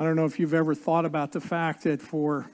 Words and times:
I 0.00 0.04
don't 0.04 0.16
know 0.16 0.24
if 0.24 0.40
you've 0.40 0.54
ever 0.54 0.74
thought 0.74 1.04
about 1.04 1.32
the 1.32 1.42
fact 1.42 1.84
that 1.84 2.00
for 2.00 2.50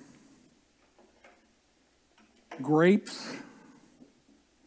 grapes 2.61 3.37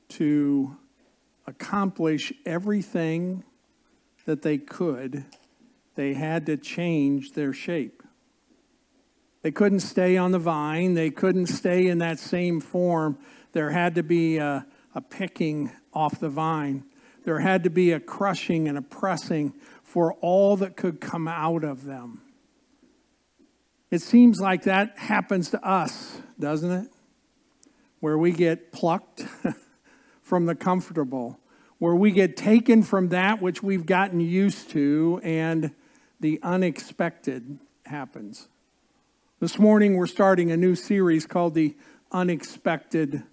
to 0.08 0.78
accomplish 1.46 2.32
everything 2.46 3.44
that 4.24 4.44
they 4.44 4.58
could, 4.58 5.26
they 5.96 6.14
had 6.14 6.46
to 6.46 6.56
change 6.56 7.34
their 7.34 7.52
shape. 7.52 8.02
They 9.42 9.52
couldn't 9.52 9.82
stay 9.82 10.16
on 10.16 10.32
the 10.32 10.40
vine, 10.40 10.94
they 10.94 11.10
couldn't 11.10 11.48
stay 11.48 11.86
in 11.88 11.98
that 11.98 12.18
same 12.18 12.62
form. 12.62 13.18
There 13.52 13.72
had 13.72 13.96
to 13.96 14.04
be 14.04 14.38
a, 14.38 14.66
a 14.96 15.02
picking 15.02 15.70
off 15.94 16.22
the 16.22 16.30
vine, 16.30 16.86
there 17.26 17.40
had 17.40 17.66
to 17.66 17.70
be 17.70 17.92
a 17.92 18.00
crushing 18.00 18.70
and 18.70 18.78
a 18.78 18.82
pressing 18.82 19.54
for 19.84 20.14
all 20.22 20.56
that 20.56 20.78
could 20.78 21.02
come 21.02 21.28
out 21.28 21.66
of 21.66 21.84
them. 21.84 22.22
It 23.92 24.02
seems 24.02 24.40
like 24.40 24.64
that 24.64 24.98
happens 25.00 25.50
to 25.50 25.66
us, 25.66 26.22
doesn't 26.40 26.72
it? 26.72 26.92
Where 28.00 28.18
we 28.18 28.32
get 28.32 28.72
plucked 28.72 29.26
from 30.22 30.46
the 30.46 30.54
comfortable, 30.54 31.40
where 31.80 31.96
we 31.96 32.12
get 32.12 32.38
taken 32.38 32.84
from 32.84 33.10
that 33.10 33.42
which 33.42 33.64
we've 33.64 33.88
gotten 33.88 34.20
used 34.20 34.70
to, 34.72 35.20
and 35.24 35.72
the 36.20 36.40
unexpected 36.44 37.58
happens. 37.86 38.48
This 39.40 39.58
morning, 39.58 39.96
we're 39.98 40.06
starting 40.06 40.52
a 40.52 40.58
new 40.58 40.76
series 40.76 41.26
called 41.26 41.56
The 41.56 41.76
Unexpected 42.12 43.24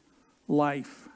Life. 0.48 1.08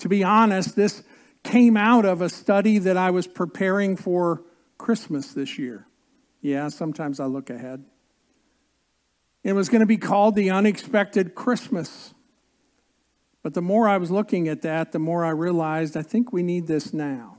To 0.00 0.08
be 0.08 0.22
honest, 0.22 0.76
this 0.76 1.02
came 1.42 1.76
out 1.76 2.04
of 2.04 2.20
a 2.20 2.28
study 2.28 2.78
that 2.78 2.96
I 2.96 3.10
was 3.10 3.26
preparing 3.26 3.96
for 3.96 4.42
Christmas 4.78 5.32
this 5.32 5.58
year. 5.58 5.88
Yeah, 6.40 6.68
sometimes 6.68 7.18
I 7.18 7.24
look 7.24 7.50
ahead. 7.50 7.84
It 9.44 9.54
was 9.54 9.68
going 9.68 9.80
to 9.80 9.86
be 9.86 9.96
called 9.96 10.34
The 10.34 10.50
Unexpected 10.50 11.34
Christmas. 11.34 12.14
But 13.42 13.54
the 13.54 13.62
more 13.62 13.88
I 13.88 13.96
was 13.98 14.10
looking 14.10 14.48
at 14.48 14.62
that, 14.62 14.92
the 14.92 14.98
more 15.00 15.24
I 15.24 15.30
realized 15.30 15.96
I 15.96 16.02
think 16.02 16.32
we 16.32 16.42
need 16.42 16.68
this 16.68 16.92
now. 16.92 17.36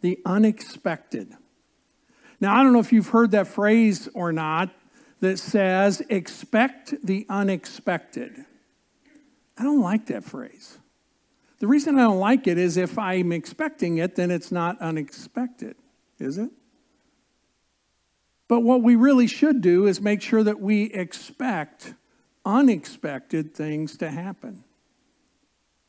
The 0.00 0.18
unexpected. 0.24 1.34
Now, 2.40 2.58
I 2.58 2.62
don't 2.62 2.72
know 2.72 2.80
if 2.80 2.92
you've 2.92 3.08
heard 3.08 3.30
that 3.32 3.46
phrase 3.46 4.08
or 4.14 4.32
not 4.32 4.70
that 5.20 5.38
says, 5.38 6.02
expect 6.08 6.94
the 7.04 7.24
unexpected. 7.28 8.44
I 9.56 9.62
don't 9.62 9.80
like 9.80 10.06
that 10.06 10.24
phrase. 10.24 10.78
The 11.60 11.68
reason 11.68 11.96
I 11.96 12.02
don't 12.02 12.18
like 12.18 12.48
it 12.48 12.58
is 12.58 12.76
if 12.76 12.98
I'm 12.98 13.30
expecting 13.30 13.98
it, 13.98 14.16
then 14.16 14.32
it's 14.32 14.50
not 14.50 14.80
unexpected, 14.80 15.76
is 16.18 16.38
it? 16.38 16.50
But 18.52 18.64
what 18.64 18.82
we 18.82 18.96
really 18.96 19.28
should 19.28 19.62
do 19.62 19.86
is 19.86 19.98
make 19.98 20.20
sure 20.20 20.44
that 20.44 20.60
we 20.60 20.82
expect 20.92 21.94
unexpected 22.44 23.54
things 23.54 23.96
to 23.96 24.10
happen. 24.10 24.64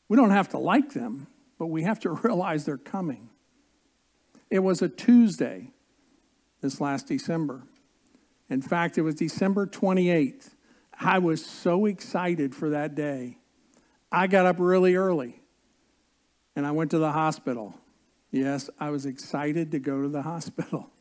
We 0.08 0.16
don't 0.16 0.30
have 0.30 0.48
to 0.52 0.58
like 0.58 0.94
them, 0.94 1.28
but 1.60 1.66
we 1.66 1.84
have 1.84 2.00
to 2.00 2.12
realize 2.24 2.64
they're 2.64 2.78
coming. 2.78 3.28
It 4.50 4.60
was 4.60 4.82
a 4.82 4.88
Tuesday 4.88 5.72
this 6.62 6.80
last 6.80 7.06
December. 7.06 7.64
In 8.50 8.62
fact, 8.62 8.98
it 8.98 9.02
was 9.02 9.16
December 9.16 9.68
28th. 9.68 10.52
I 10.98 11.20
was 11.20 11.46
so 11.46 11.86
excited 11.86 12.56
for 12.56 12.70
that 12.70 12.96
day. 12.96 13.40
I 14.10 14.28
got 14.28 14.46
up 14.46 14.56
really 14.58 14.96
early 14.96 15.42
and 16.56 16.66
I 16.66 16.72
went 16.72 16.92
to 16.92 16.98
the 16.98 17.12
hospital. 17.12 17.76
Yes, 18.32 18.70
I 18.80 18.90
was 18.90 19.06
excited 19.06 19.72
to 19.72 19.80
go 19.80 20.02
to 20.02 20.08
the 20.08 20.22
hospital 20.32 20.94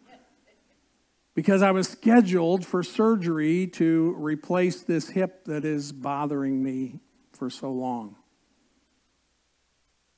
because 1.34 1.62
I 1.62 1.70
was 1.70 1.88
scheduled 1.88 2.66
for 2.66 2.82
surgery 2.82 3.66
to 3.68 4.14
replace 4.18 4.82
this 4.82 5.08
hip 5.10 5.44
that 5.46 5.64
is 5.64 5.92
bothering 5.92 6.62
me 6.62 7.00
for 7.32 7.48
so 7.48 7.70
long. 7.70 8.16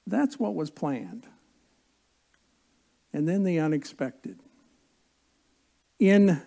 That's 0.07 0.39
what 0.39 0.55
was 0.55 0.71
planned. 0.71 1.27
And 3.13 3.29
then 3.29 3.45
the 3.45 3.61
unexpected. 3.61 4.41
In 6.01 6.43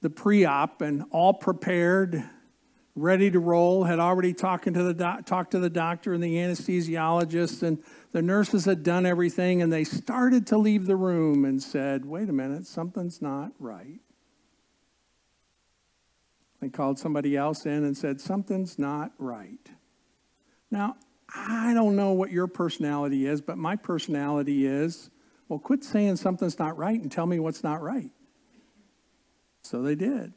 the 0.00 0.10
pre 0.10 0.44
op 0.46 0.80
and 0.80 1.04
all 1.10 1.34
prepared, 1.34 2.24
ready 2.96 3.30
to 3.30 3.38
roll, 3.38 3.84
had 3.84 3.98
already 3.98 4.32
talking 4.34 4.74
to 4.74 4.82
the 4.82 4.94
doc, 4.94 5.24
talked 5.24 5.52
to 5.52 5.58
the 5.58 5.70
doctor 5.70 6.12
and 6.12 6.22
the 6.22 6.34
anesthesiologist, 6.34 7.62
and 7.62 7.82
the 8.12 8.22
nurses 8.22 8.64
had 8.64 8.82
done 8.82 9.06
everything, 9.06 9.62
and 9.62 9.72
they 9.72 9.84
started 9.84 10.46
to 10.48 10.58
leave 10.58 10.86
the 10.86 10.96
room 10.96 11.44
and 11.44 11.62
said, 11.62 12.04
Wait 12.04 12.28
a 12.28 12.32
minute, 12.32 12.66
something's 12.66 13.22
not 13.22 13.52
right. 13.58 14.00
They 16.60 16.68
called 16.68 16.98
somebody 16.98 17.36
else 17.36 17.64
in 17.64 17.84
and 17.84 17.96
said, 17.96 18.20
Something's 18.20 18.78
not 18.78 19.12
right. 19.18 19.70
Now, 20.70 20.96
I 21.34 21.74
don't 21.74 21.96
know 21.96 22.12
what 22.12 22.30
your 22.30 22.46
personality 22.46 23.26
is, 23.26 23.40
but 23.40 23.56
my 23.56 23.76
personality 23.76 24.66
is, 24.66 25.10
well, 25.48 25.58
quit 25.58 25.84
saying 25.84 26.16
something's 26.16 26.58
not 26.58 26.76
right 26.76 27.00
and 27.00 27.10
tell 27.10 27.26
me 27.26 27.38
what's 27.38 27.62
not 27.62 27.80
right. 27.80 28.10
So 29.62 29.82
they 29.82 29.94
did. 29.94 30.32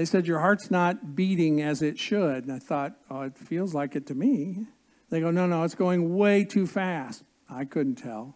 They 0.00 0.06
said, 0.06 0.26
Your 0.26 0.38
heart's 0.38 0.70
not 0.70 1.14
beating 1.14 1.60
as 1.60 1.82
it 1.82 1.98
should. 1.98 2.44
And 2.44 2.52
I 2.54 2.58
thought, 2.58 2.96
Oh, 3.10 3.20
it 3.20 3.36
feels 3.36 3.74
like 3.74 3.94
it 3.94 4.06
to 4.06 4.14
me. 4.14 4.64
They 5.10 5.20
go, 5.20 5.30
No, 5.30 5.44
no, 5.44 5.62
it's 5.62 5.74
going 5.74 6.16
way 6.16 6.42
too 6.42 6.66
fast. 6.66 7.22
I 7.50 7.66
couldn't 7.66 7.96
tell. 7.96 8.34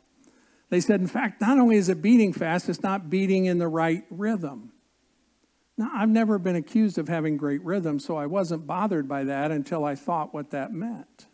They 0.69 0.83
said, 0.83 1.01
In 1.01 1.07
fact, 1.07 1.41
not 1.41 1.59
only 1.59 1.77
is 1.77 1.89
it 1.89 2.03
beating 2.03 2.35
fast, 2.35 2.69
it's 2.69 2.83
not 2.83 3.09
beating 3.09 3.47
in 3.47 3.57
the 3.57 3.67
right 3.67 4.05
rhythm. 4.11 4.73
Now, 5.79 5.91
I've 5.95 6.11
never 6.11 6.39
been 6.39 6.55
accused 6.55 6.99
of 6.99 7.09
having 7.09 7.39
great 7.39 7.65
rhythm, 7.65 7.99
so 7.99 8.15
I 8.15 8.27
wasn't 8.27 8.67
bothered 8.67 9.09
by 9.09 9.25
that 9.25 9.51
until 9.51 9.87
I 9.87 9.95
thought 9.95 10.35
what 10.35 10.51
that 10.51 10.71
meant. 10.71 11.29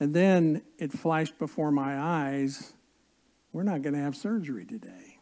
And 0.00 0.12
then 0.12 0.62
it 0.78 0.92
flashed 0.92 1.38
before 1.38 1.70
my 1.70 1.96
eyes 1.96 2.72
we're 3.52 3.62
not 3.62 3.82
going 3.82 3.94
to 3.94 4.00
have 4.00 4.16
surgery 4.16 4.66
today. 4.66 5.13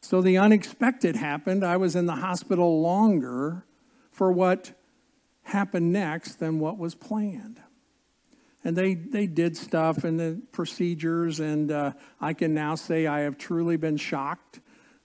So 0.00 0.22
the 0.22 0.38
unexpected 0.38 1.16
happened. 1.16 1.64
I 1.64 1.76
was 1.76 1.94
in 1.94 2.06
the 2.06 2.16
hospital 2.16 2.80
longer 2.80 3.64
for 4.10 4.32
what 4.32 4.72
happened 5.44 5.92
next 5.92 6.36
than 6.36 6.58
what 6.58 6.78
was 6.78 6.94
planned. 6.94 7.60
And 8.64 8.76
they, 8.76 8.94
they 8.94 9.26
did 9.26 9.56
stuff 9.56 10.04
and 10.04 10.20
the 10.20 10.42
procedures, 10.52 11.40
and 11.40 11.72
uh, 11.72 11.92
I 12.20 12.34
can 12.34 12.52
now 12.52 12.74
say 12.74 13.06
I 13.06 13.20
have 13.20 13.38
truly 13.38 13.76
been 13.76 13.96
shocked 13.96 14.60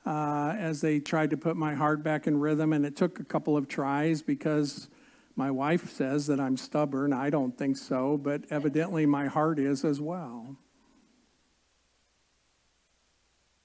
uh, 0.06 0.54
as 0.58 0.82
they 0.82 1.00
tried 1.00 1.30
to 1.30 1.38
put 1.38 1.56
my 1.56 1.74
heart 1.74 2.04
back 2.04 2.28
in 2.28 2.40
rhythm. 2.40 2.74
And 2.74 2.86
it 2.86 2.96
took 2.96 3.20
a 3.20 3.24
couple 3.24 3.56
of 3.56 3.68
tries 3.68 4.22
because 4.22 4.90
my 5.36 5.52
wife 5.52 5.90
says 5.92 6.28
that 6.28 6.40
I'm 6.40 6.58
stubborn. 6.58 7.14
I 7.14 7.30
don't 7.30 7.58
think 7.58 7.78
so, 7.78 8.18
but 8.18 8.44
evidently 8.50 9.06
my 9.06 9.28
heart 9.28 9.60
is 9.60 9.86
as 9.86 10.02
well. 10.02 10.58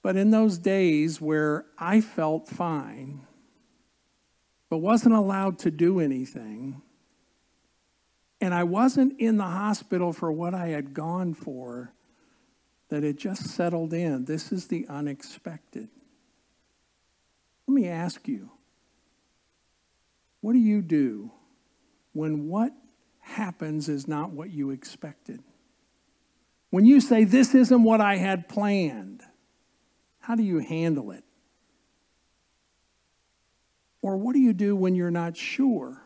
But 0.03 0.15
in 0.15 0.31
those 0.31 0.57
days 0.57 1.21
where 1.21 1.65
I 1.77 2.01
felt 2.01 2.47
fine, 2.47 3.25
but 4.69 4.77
wasn't 4.77 5.15
allowed 5.15 5.59
to 5.59 5.71
do 5.71 5.99
anything, 5.99 6.81
and 8.39 8.53
I 8.53 8.63
wasn't 8.63 9.19
in 9.19 9.37
the 9.37 9.43
hospital 9.43 10.11
for 10.13 10.31
what 10.31 10.55
I 10.55 10.67
had 10.67 10.93
gone 10.93 11.33
for, 11.33 11.93
that 12.89 13.03
it 13.03 13.17
just 13.17 13.45
settled 13.45 13.93
in. 13.93 14.25
This 14.25 14.51
is 14.51 14.67
the 14.67 14.87
unexpected. 14.89 15.89
Let 17.67 17.73
me 17.73 17.87
ask 17.87 18.27
you 18.27 18.49
what 20.41 20.53
do 20.53 20.59
you 20.59 20.81
do 20.81 21.31
when 22.13 22.47
what 22.47 22.73
happens 23.19 23.87
is 23.87 24.07
not 24.07 24.31
what 24.31 24.49
you 24.49 24.71
expected? 24.71 25.41
When 26.71 26.85
you 26.85 26.99
say, 26.99 27.23
This 27.23 27.53
isn't 27.53 27.83
what 27.83 28.01
I 28.01 28.17
had 28.17 28.49
planned, 28.49 29.23
how 30.21 30.35
do 30.35 30.43
you 30.43 30.59
handle 30.59 31.11
it? 31.11 31.23
Or 34.01 34.17
what 34.17 34.33
do 34.33 34.39
you 34.39 34.53
do 34.53 34.75
when 34.75 34.95
you're 34.95 35.11
not 35.11 35.35
sure 35.35 36.01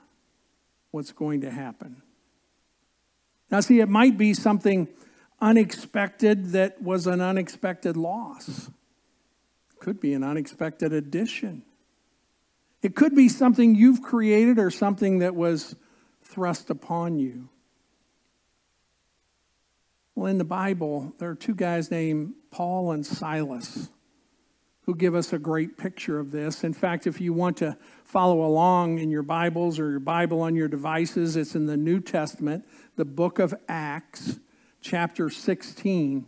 what's 0.91 1.11
going 1.11 1.41
to 1.41 1.51
happen? 1.51 2.01
Now, 3.51 3.59
see, 3.59 3.79
it 3.79 3.89
might 3.89 4.17
be 4.17 4.33
something 4.33 4.87
unexpected 5.39 6.51
that 6.51 6.81
was 6.81 7.07
an 7.07 7.21
unexpected 7.21 7.95
loss. 7.95 8.67
It 8.67 9.79
could 9.79 9.99
be 9.99 10.13
an 10.13 10.23
unexpected 10.23 10.93
addition. 10.93 11.63
It 12.81 12.95
could 12.95 13.15
be 13.15 13.29
something 13.29 13.75
you've 13.75 14.01
created 14.01 14.59
or 14.59 14.71
something 14.71 15.19
that 15.19 15.35
was 15.35 15.75
thrust 16.21 16.69
upon 16.69 17.19
you. 17.19 17.49
Well, 20.15 20.27
in 20.27 20.37
the 20.37 20.45
Bible, 20.45 21.13
there 21.17 21.29
are 21.29 21.35
two 21.35 21.55
guys 21.55 21.91
named 21.91 22.33
Paul 22.51 22.91
and 22.91 23.05
Silas 23.05 23.89
who 24.85 24.95
give 24.95 25.15
us 25.15 25.33
a 25.33 25.39
great 25.39 25.77
picture 25.77 26.19
of 26.19 26.31
this. 26.31 26.63
In 26.63 26.73
fact, 26.73 27.07
if 27.07 27.19
you 27.19 27.33
want 27.33 27.57
to 27.57 27.75
follow 28.03 28.45
along 28.45 28.99
in 28.99 29.09
your 29.09 29.23
Bibles 29.23 29.79
or 29.79 29.89
your 29.89 29.99
Bible 29.99 30.41
on 30.41 30.55
your 30.55 30.67
devices, 30.67 31.35
it's 31.35 31.55
in 31.55 31.65
the 31.65 31.77
New 31.77 31.99
Testament, 31.99 32.65
the 32.95 33.05
book 33.05 33.39
of 33.39 33.53
Acts, 33.67 34.39
chapter 34.81 35.29
16. 35.29 36.27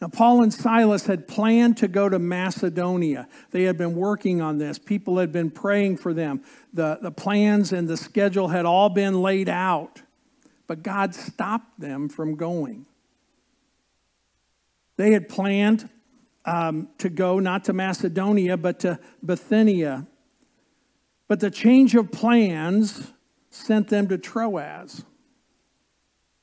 Now, 0.00 0.08
Paul 0.08 0.42
and 0.42 0.52
Silas 0.52 1.04
had 1.04 1.28
planned 1.28 1.76
to 1.76 1.88
go 1.88 2.08
to 2.08 2.18
Macedonia. 2.18 3.28
They 3.50 3.64
had 3.64 3.76
been 3.76 3.94
working 3.94 4.40
on 4.40 4.56
this. 4.56 4.78
People 4.78 5.18
had 5.18 5.30
been 5.30 5.50
praying 5.50 5.98
for 5.98 6.14
them. 6.14 6.42
The, 6.72 6.98
the 7.02 7.10
plans 7.10 7.70
and 7.74 7.86
the 7.86 7.98
schedule 7.98 8.48
had 8.48 8.64
all 8.64 8.88
been 8.88 9.20
laid 9.20 9.50
out, 9.50 10.00
but 10.66 10.82
God 10.82 11.14
stopped 11.14 11.78
them 11.78 12.08
from 12.08 12.36
going. 12.36 12.86
They 14.96 15.12
had 15.12 15.28
planned 15.28 15.90
um, 16.44 16.88
to 16.98 17.08
go 17.08 17.38
not 17.38 17.64
to 17.64 17.72
Macedonia, 17.72 18.56
but 18.56 18.80
to 18.80 18.98
Bithynia. 19.24 20.06
But 21.28 21.40
the 21.40 21.50
change 21.50 21.94
of 21.94 22.10
plans 22.10 23.12
sent 23.50 23.88
them 23.88 24.08
to 24.08 24.18
Troas. 24.18 25.04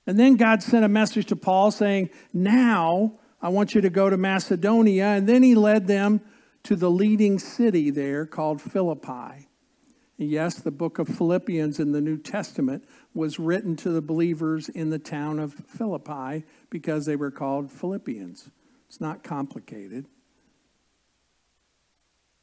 And 0.06 0.18
then 0.18 0.36
God 0.38 0.64
sent 0.64 0.86
a 0.86 0.90
message 0.90 1.26
to 1.28 1.36
Paul 1.36 1.72
saying, 1.72 2.10
Now, 2.32 3.20
I 3.42 3.50
want 3.50 3.76
you 3.76 3.82
to 3.82 3.90
go 3.90 4.10
to 4.10 4.18
Macedonia. 4.18 5.06
And 5.06 5.28
then 5.28 5.44
he 5.44 5.56
led 5.56 5.88
them 5.88 6.22
to 6.64 6.76
the 6.76 6.90
leading 6.90 7.40
city 7.40 7.90
there 7.90 8.26
called 8.26 8.62
Philippi. 8.62 9.48
And 10.20 10.32
yes, 10.32 10.56
the 10.56 10.72
book 10.72 10.98
of 11.00 11.08
Philippians 11.08 11.80
in 11.80 11.92
the 11.92 12.02
New 12.02 12.18
Testament 12.18 12.84
was 13.14 13.40
written 13.40 13.76
to 13.78 13.90
the 13.90 14.02
believers 14.02 14.68
in 14.70 14.90
the 14.90 15.00
town 15.00 15.40
of 15.40 15.54
Philippi 15.54 16.46
because 16.70 17.06
they 17.06 17.16
were 17.16 17.32
called 17.32 17.72
Philippians. 17.72 18.50
It's 18.88 19.02
not 19.02 19.24
complicated. 19.24 20.06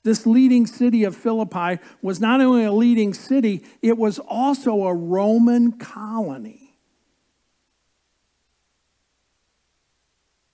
This 0.03 0.27
leading 0.27 0.67
city 0.67 1.05
of 1.05 1.17
Philippi 1.17 1.83
was 2.03 2.21
not 2.21 2.41
only 2.41 2.65
a 2.65 2.73
leading 2.73 3.15
city, 3.15 3.65
it 3.81 3.97
was 3.97 4.19
also 4.19 4.85
a 4.85 4.95
Roman 4.95 5.73
colony. 5.73 6.77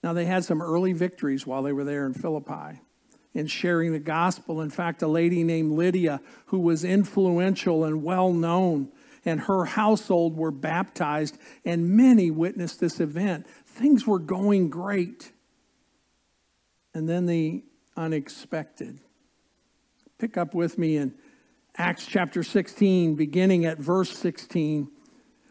Now, 0.02 0.12
they 0.12 0.24
had 0.24 0.44
some 0.44 0.62
early 0.62 0.92
victories 0.92 1.46
while 1.46 1.62
they 1.62 1.72
were 1.72 1.84
there 1.84 2.06
in 2.06 2.14
Philippi 2.14 2.80
in 3.34 3.46
sharing 3.46 3.92
the 3.92 3.98
gospel. 3.98 4.60
In 4.60 4.70
fact, 4.70 5.02
a 5.02 5.06
lady 5.06 5.44
named 5.44 5.72
Lydia, 5.72 6.20
who 6.46 6.58
was 6.58 6.84
influential 6.84 7.84
and 7.84 8.02
well 8.02 8.32
known, 8.32 8.90
and 9.24 9.42
her 9.42 9.66
household 9.66 10.36
were 10.36 10.50
baptized, 10.50 11.36
and 11.64 11.90
many 11.90 12.30
witnessed 12.30 12.80
this 12.80 13.00
event. 13.00 13.46
Things 13.66 14.06
were 14.06 14.18
going 14.18 14.70
great. 14.70 15.32
And 16.94 17.08
then 17.08 17.26
the 17.26 17.62
unexpected. 17.96 19.00
Pick 20.18 20.36
up 20.36 20.54
with 20.54 20.78
me 20.78 20.96
in 20.96 21.14
Acts 21.76 22.06
chapter 22.06 22.42
16, 22.42 23.14
beginning 23.14 23.64
at 23.64 23.78
verse 23.78 24.10
16, 24.18 24.88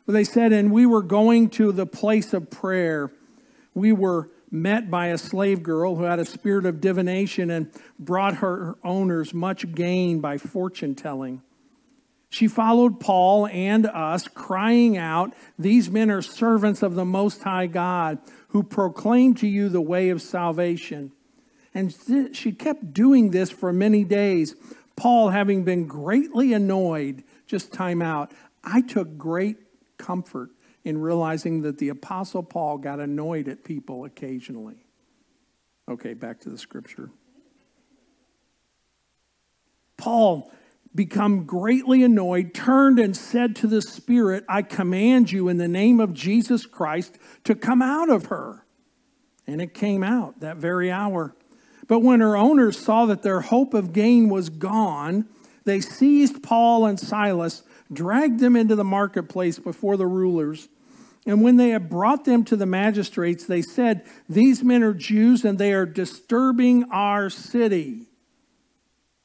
where 0.06 0.14
they 0.14 0.24
said, 0.24 0.52
And 0.52 0.72
we 0.72 0.86
were 0.86 1.02
going 1.02 1.50
to 1.52 1.72
the 1.72 1.86
place 1.86 2.34
of 2.34 2.50
prayer. 2.50 3.12
We 3.74 3.94
were 3.94 4.30
met 4.52 4.90
by 4.90 5.08
a 5.08 5.18
slave 5.18 5.64
girl 5.64 5.96
who 5.96 6.04
had 6.04 6.20
a 6.20 6.26
spirit 6.26 6.66
of 6.66 6.82
divination 6.82 7.50
and 7.50 7.72
brought 7.98 8.38
her 8.38 8.76
owners 8.84 9.34
much 9.34 9.74
gain 9.74 10.20
by 10.20 10.38
fortune 10.38 10.96
telling. 10.96 11.42
She 12.30 12.48
followed 12.48 13.00
Paul 13.00 13.48
and 13.48 13.88
us, 13.88 14.28
crying 14.28 14.98
out, 14.98 15.34
These 15.58 15.90
men 15.90 16.12
are 16.12 16.22
servants 16.22 16.84
of 16.84 16.94
the 16.94 17.06
Most 17.06 17.42
High 17.42 17.68
God, 17.68 18.20
who 18.50 18.62
proclaim 18.62 19.34
to 19.36 19.48
you 19.48 19.70
the 19.70 19.82
way 19.82 20.10
of 20.10 20.22
salvation. 20.22 21.12
And 21.74 21.96
she 22.34 22.52
kept 22.52 22.94
doing 22.94 23.32
this 23.32 23.50
for 23.50 23.72
many 23.72 24.04
days. 24.04 24.56
Paul, 24.96 25.30
having 25.30 25.64
been 25.64 25.88
greatly 25.88 26.54
annoyed, 26.54 27.24
just 27.48 27.72
time 27.72 28.02
out, 28.02 28.32
I 28.64 28.82
took 28.82 29.18
great 29.18 29.58
comfort 29.98 30.50
in 30.84 31.00
realizing 31.00 31.62
that 31.62 31.78
the 31.78 31.90
Apostle 31.90 32.44
Paul 32.44 32.78
got 32.78 33.00
annoyed 33.00 33.48
at 33.48 33.64
people 33.64 34.06
occasionally. 34.06 34.86
Okay, 35.88 36.14
back 36.14 36.40
to 36.42 36.50
the 36.50 36.58
scripture. 36.58 37.12
Paul, 39.98 40.52
become 40.96 41.46
greatly 41.46 42.04
annoyed, 42.04 42.54
turned 42.54 43.00
and 43.00 43.16
said 43.16 43.56
to 43.58 43.68
the 43.68 43.82
Spirit, 43.82 44.44
I 44.50 44.62
command 44.62 45.32
you 45.32 45.48
in 45.50 45.58
the 45.58 45.68
name 45.68 46.00
of 46.00 46.14
Jesus 46.14 46.66
Christ 46.66 47.18
to 47.44 47.56
come 47.56 47.82
out 47.82 48.10
of 48.10 48.28
her. 48.28 48.66
And 49.46 49.62
it 49.62 49.74
came 49.74 50.04
out 50.04 50.40
that 50.40 50.58
very 50.58 50.92
hour. 50.92 51.36
But 51.90 52.00
when 52.00 52.22
her 52.22 52.38
owners 52.38 52.78
saw 52.78 53.08
that 53.08 53.24
their 53.24 53.42
hope 53.42 53.74
of 53.74 53.92
gain 53.92 54.30
was 54.30 54.50
gone, 54.50 55.26
they 55.66 55.82
seized 55.82 56.44
Paul 56.44 56.86
and 56.86 57.00
Silas 57.00 57.64
dragged 57.92 58.40
them 58.40 58.56
into 58.56 58.76
the 58.76 58.84
marketplace 58.84 59.58
before 59.58 59.98
the 59.98 60.06
rulers. 60.06 60.70
And 61.26 61.42
when 61.42 61.58
they 61.58 61.70
had 61.70 61.90
brought 61.90 62.26
them 62.26 62.46
to 62.46 62.56
the 62.56 62.68
magistrates, 62.68 63.46
they 63.46 63.64
said, 63.64 64.06
These 64.30 64.64
men 64.64 64.84
are 64.84 64.94
Jews 64.94 65.44
and 65.44 65.58
they 65.58 65.74
are 65.74 65.88
disturbing 65.88 66.86
our 66.92 67.32
city. 67.32 68.06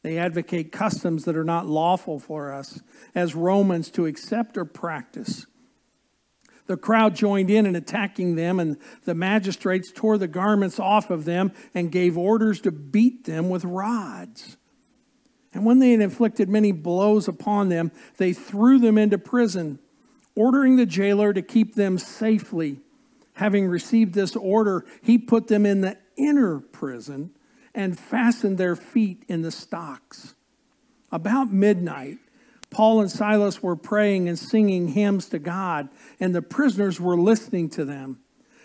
They 0.02 0.16
advocate 0.16 0.72
customs 0.72 1.26
that 1.26 1.36
are 1.36 1.44
not 1.44 1.66
lawful 1.66 2.18
for 2.18 2.50
us 2.50 2.80
as 3.14 3.34
Romans 3.34 3.90
to 3.90 4.06
accept 4.06 4.56
or 4.56 4.64
practice. 4.64 5.46
The 6.66 6.76
crowd 6.76 7.14
joined 7.14 7.50
in 7.50 7.66
in 7.66 7.76
attacking 7.76 8.36
them, 8.36 8.58
and 8.58 8.78
the 9.04 9.14
magistrates 9.14 9.92
tore 9.92 10.16
the 10.16 10.28
garments 10.28 10.80
off 10.80 11.10
of 11.10 11.24
them 11.24 11.52
and 11.74 11.92
gave 11.92 12.16
orders 12.16 12.60
to 12.62 12.72
beat 12.72 13.24
them 13.24 13.50
with 13.50 13.64
rods. 13.64 14.56
And 15.52 15.64
when 15.64 15.78
they 15.78 15.92
had 15.92 16.00
inflicted 16.00 16.48
many 16.48 16.72
blows 16.72 17.28
upon 17.28 17.68
them, 17.68 17.92
they 18.16 18.32
threw 18.32 18.78
them 18.78 18.98
into 18.98 19.18
prison, 19.18 19.78
ordering 20.34 20.76
the 20.76 20.86
jailer 20.86 21.32
to 21.32 21.42
keep 21.42 21.74
them 21.74 21.98
safely. 21.98 22.80
Having 23.34 23.68
received 23.68 24.14
this 24.14 24.34
order, 24.34 24.84
he 25.02 25.18
put 25.18 25.48
them 25.48 25.66
in 25.66 25.80
the 25.80 25.98
inner 26.16 26.60
prison 26.60 27.30
and 27.74 27.98
fastened 27.98 28.56
their 28.56 28.76
feet 28.76 29.24
in 29.28 29.42
the 29.42 29.50
stocks. 29.50 30.34
About 31.12 31.52
midnight, 31.52 32.18
Paul 32.74 33.02
and 33.02 33.10
Silas 33.10 33.62
were 33.62 33.76
praying 33.76 34.28
and 34.28 34.36
singing 34.36 34.88
hymns 34.88 35.28
to 35.28 35.38
God, 35.38 35.90
and 36.18 36.34
the 36.34 36.42
prisoners 36.42 37.00
were 37.00 37.16
listening 37.16 37.70
to 37.70 37.84
them. 37.84 38.18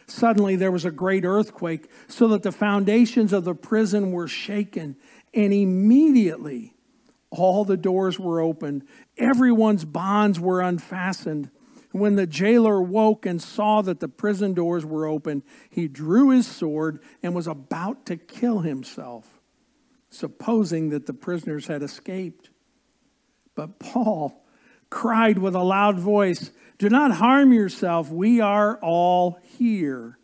Suddenly 0.08 0.56
there 0.56 0.72
was 0.72 0.84
a 0.84 0.90
great 0.90 1.24
earthquake, 1.26 1.88
so 2.08 2.28
that 2.30 2.42
the 2.42 2.52
foundations 2.52 3.34
of 3.34 3.44
the 3.44 3.54
prison 3.54 4.12
were 4.12 4.28
shaken, 4.28 4.96
and 5.32 5.54
immediately 5.54 6.74
all 7.30 7.64
the 7.64 7.78
doors 7.78 8.20
were 8.20 8.42
opened, 8.42 8.84
everyone's 9.16 9.86
bonds 9.86 10.40
were 10.40 10.60
unfastened. 10.60 11.52
When 11.92 12.16
the 12.16 12.26
jailer 12.26 12.82
woke 12.82 13.28
and 13.28 13.40
saw 13.40 13.84
that 13.84 14.00
the 14.00 14.08
prison 14.08 14.56
doors 14.56 14.84
were 14.84 15.06
open, 15.06 15.44
he 15.70 15.88
drew 15.88 16.32
his 16.32 16.48
sword 16.48 17.00
and 17.22 17.36
was 17.36 17.46
about 17.46 18.08
to 18.08 18.18
kill 18.18 18.62
himself, 18.62 19.40
supposing 20.10 20.90
that 20.90 21.06
the 21.06 21.14
prisoners 21.14 21.68
had 21.68 21.84
escaped. 21.84 22.49
But 23.60 23.78
Paul 23.78 24.42
cried 24.90 25.38
with 25.38 25.54
a 25.54 25.64
loud 25.64 26.00
voice, 26.00 26.52
Do 26.78 26.88
not 26.88 27.12
harm 27.12 27.52
yourself, 27.52 28.10
we 28.10 28.40
are 28.40 28.80
all 28.82 29.38
here. 29.58 30.18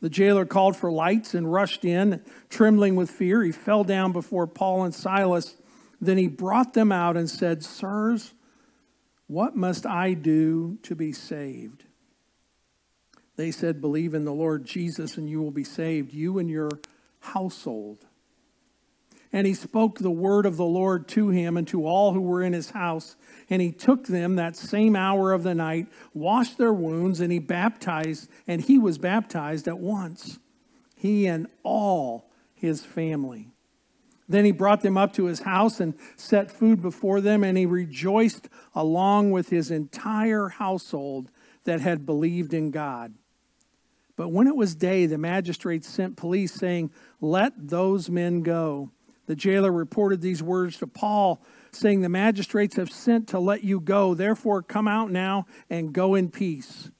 The 0.00 0.10
jailer 0.10 0.44
called 0.44 0.76
for 0.76 0.90
lights 0.90 1.34
and 1.34 1.52
rushed 1.52 1.84
in, 1.84 2.20
trembling 2.50 2.96
with 2.96 3.12
fear. 3.12 3.44
He 3.44 3.52
fell 3.52 3.84
down 3.84 4.10
before 4.10 4.48
Paul 4.48 4.82
and 4.82 4.92
Silas 4.92 5.54
then 6.00 6.18
he 6.18 6.28
brought 6.28 6.74
them 6.74 6.92
out 6.92 7.16
and 7.16 7.28
said, 7.28 7.64
Sirs, 7.64 8.32
what 9.26 9.56
must 9.56 9.86
I 9.86 10.14
do 10.14 10.78
to 10.82 10.94
be 10.94 11.12
saved? 11.12 11.84
They 13.36 13.50
said, 13.50 13.80
Believe 13.80 14.14
in 14.14 14.24
the 14.24 14.32
Lord 14.32 14.64
Jesus 14.64 15.16
and 15.16 15.28
you 15.28 15.40
will 15.40 15.50
be 15.50 15.64
saved, 15.64 16.12
you 16.12 16.38
and 16.38 16.50
your 16.50 16.70
household. 17.20 18.06
And 19.32 19.46
he 19.46 19.54
spoke 19.54 19.98
the 19.98 20.10
word 20.10 20.46
of 20.46 20.56
the 20.56 20.64
Lord 20.64 21.06
to 21.08 21.28
him 21.28 21.56
and 21.56 21.68
to 21.68 21.86
all 21.86 22.12
who 22.12 22.20
were 22.20 22.42
in 22.42 22.52
his 22.52 22.70
house. 22.70 23.16
And 23.50 23.60
he 23.60 23.72
took 23.72 24.06
them 24.06 24.36
that 24.36 24.56
same 24.56 24.96
hour 24.96 25.32
of 25.32 25.42
the 25.42 25.54
night, 25.54 25.88
washed 26.14 26.56
their 26.56 26.72
wounds, 26.72 27.20
and 27.20 27.30
he 27.30 27.38
baptized, 27.38 28.28
and 28.46 28.62
he 28.62 28.78
was 28.78 28.96
baptized 28.96 29.68
at 29.68 29.78
once, 29.78 30.38
he 30.96 31.26
and 31.26 31.46
all 31.62 32.30
his 32.54 32.84
family. 32.84 33.48
Then 34.28 34.44
he 34.44 34.52
brought 34.52 34.82
them 34.82 34.98
up 34.98 35.14
to 35.14 35.24
his 35.24 35.40
house 35.40 35.80
and 35.80 35.94
set 36.16 36.50
food 36.50 36.82
before 36.82 37.20
them, 37.20 37.42
and 37.42 37.56
he 37.56 37.64
rejoiced 37.64 38.48
along 38.74 39.30
with 39.30 39.48
his 39.48 39.70
entire 39.70 40.48
household 40.48 41.30
that 41.64 41.80
had 41.80 42.04
believed 42.04 42.52
in 42.52 42.70
God. 42.70 43.14
But 44.16 44.28
when 44.28 44.46
it 44.46 44.56
was 44.56 44.74
day, 44.74 45.06
the 45.06 45.16
magistrates 45.16 45.88
sent 45.88 46.16
police 46.16 46.52
saying, 46.52 46.90
Let 47.20 47.52
those 47.68 48.10
men 48.10 48.42
go. 48.42 48.90
The 49.28 49.36
jailer 49.36 49.70
reported 49.70 50.20
these 50.20 50.42
words 50.42 50.78
to 50.78 50.86
Paul, 50.86 51.40
saying, 51.70 52.00
The 52.00 52.08
magistrates 52.08 52.76
have 52.76 52.90
sent 52.90 53.28
to 53.28 53.38
let 53.38 53.62
you 53.62 53.78
go. 53.78 54.14
Therefore, 54.14 54.62
come 54.62 54.88
out 54.88 55.10
now 55.10 55.46
and 55.70 55.92
go 55.92 56.16
in 56.16 56.30
peace. 56.30 56.90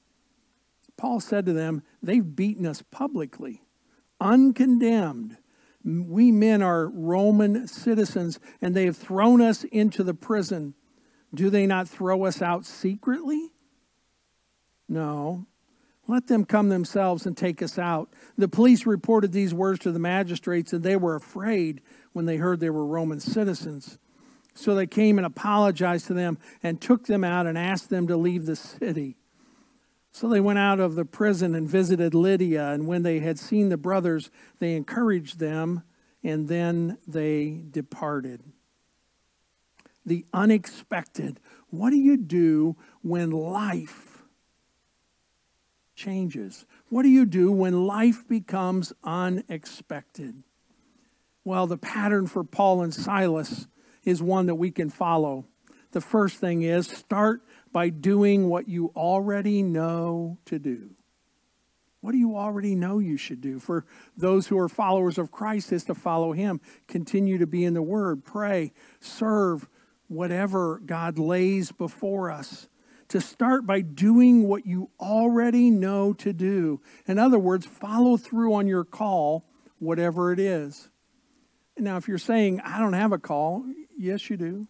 Paul 0.95 1.19
said 1.19 1.45
to 1.47 1.53
them, 1.53 1.83
They've 2.01 2.35
beaten 2.35 2.65
us 2.65 2.81
publicly, 2.81 3.63
uncondemned 4.21 5.37
we 5.83 6.31
men 6.31 6.61
are 6.61 6.89
Roman 6.89 7.67
citizens 7.67 8.39
and 8.61 8.75
they 8.75 8.85
have 8.85 8.97
thrown 8.97 9.41
us 9.41 9.63
into 9.65 10.03
the 10.03 10.13
prison. 10.13 10.73
Do 11.33 11.49
they 11.49 11.65
not 11.65 11.87
throw 11.87 12.25
us 12.25 12.41
out 12.41 12.65
secretly? 12.65 13.51
No. 14.87 15.45
Let 16.09 16.25
them 16.25 16.43
come 16.43 16.69
themselves 16.69 17.27
and 17.27 17.37
take 17.37 17.61
us 17.61 17.77
out. 17.77 18.09
The 18.35 18.47
police 18.47 18.87
reported 18.87 19.31
these 19.31 19.53
words 19.53 19.77
to 19.81 19.91
the 19.91 19.99
magistrates, 19.99 20.73
and 20.73 20.81
they 20.81 20.95
were 20.95 21.13
afraid 21.13 21.81
when 22.13 22.25
they 22.25 22.37
heard 22.37 22.59
they 22.59 22.71
were 22.71 22.83
Roman 22.83 23.19
citizens. 23.19 23.99
So 24.55 24.73
they 24.73 24.87
came 24.87 25.19
and 25.19 25.27
apologized 25.27 26.07
to 26.07 26.15
them 26.15 26.39
and 26.63 26.81
took 26.81 27.05
them 27.05 27.23
out 27.23 27.45
and 27.45 27.59
asked 27.59 27.91
them 27.91 28.07
to 28.07 28.17
leave 28.17 28.47
the 28.47 28.55
city. 28.55 29.17
So 30.11 30.27
they 30.27 30.41
went 30.41 30.57
out 30.57 30.79
of 30.79 30.95
the 30.95 31.05
prison 31.05 31.53
and 31.53 31.69
visited 31.69 32.15
Lydia, 32.15 32.69
and 32.71 32.87
when 32.87 33.03
they 33.03 33.19
had 33.19 33.37
seen 33.37 33.69
the 33.69 33.77
brothers, 33.77 34.31
they 34.57 34.75
encouraged 34.75 35.37
them, 35.37 35.83
and 36.23 36.47
then 36.47 36.97
they 37.07 37.65
departed. 37.69 38.41
The 40.03 40.25
unexpected. 40.33 41.39
What 41.69 41.91
do 41.91 41.97
you 41.97 42.17
do 42.17 42.77
when 43.03 43.29
life 43.29 44.08
changes. 45.99 46.65
What 46.87 47.03
do 47.03 47.09
you 47.09 47.25
do 47.25 47.51
when 47.51 47.85
life 47.85 48.27
becomes 48.27 48.93
unexpected? 49.03 50.43
Well, 51.43 51.67
the 51.67 51.77
pattern 51.77 52.25
for 52.25 52.43
Paul 52.43 52.81
and 52.81 52.93
Silas 52.93 53.67
is 54.03 54.23
one 54.23 54.45
that 54.45 54.55
we 54.55 54.71
can 54.71 54.89
follow. 54.89 55.45
The 55.91 56.01
first 56.01 56.37
thing 56.37 56.61
is 56.61 56.87
start 56.87 57.41
by 57.71 57.89
doing 57.89 58.47
what 58.47 58.69
you 58.69 58.91
already 58.95 59.61
know 59.61 60.37
to 60.45 60.57
do. 60.57 60.91
What 62.01 62.13
do 62.13 62.17
you 62.17 62.37
already 62.37 62.75
know 62.75 62.99
you 62.99 63.17
should 63.17 63.41
do? 63.41 63.59
For 63.59 63.85
those 64.15 64.47
who 64.47 64.57
are 64.57 64.69
followers 64.69 65.17
of 65.17 65.31
Christ, 65.31 65.73
is 65.73 65.83
to 65.85 65.95
follow 65.95 66.31
Him. 66.31 66.61
Continue 66.87 67.37
to 67.39 67.47
be 67.47 67.65
in 67.65 67.73
the 67.73 67.81
Word, 67.81 68.23
pray, 68.23 68.71
serve, 69.01 69.67
whatever 70.07 70.81
God 70.85 71.19
lays 71.19 71.73
before 71.73 72.31
us 72.31 72.68
to 73.09 73.19
start 73.19 73.65
by 73.65 73.81
doing 73.81 74.47
what 74.47 74.65
you 74.65 74.89
already 74.99 75.69
know 75.69 76.13
to 76.13 76.31
do. 76.31 76.81
In 77.07 77.17
other 77.17 77.39
words, 77.39 77.65
follow 77.65 78.17
through 78.17 78.53
on 78.53 78.67
your 78.67 78.83
call, 78.83 79.45
whatever 79.79 80.31
it 80.31 80.39
is. 80.39 80.89
Now, 81.77 81.97
if 81.97 82.07
you're 82.07 82.17
saying, 82.17 82.61
I 82.61 82.79
don't 82.79 82.93
have 82.93 83.11
a 83.11 83.17
call, 83.17 83.65
yes, 83.97 84.29
you 84.29 84.37
do. 84.37 84.67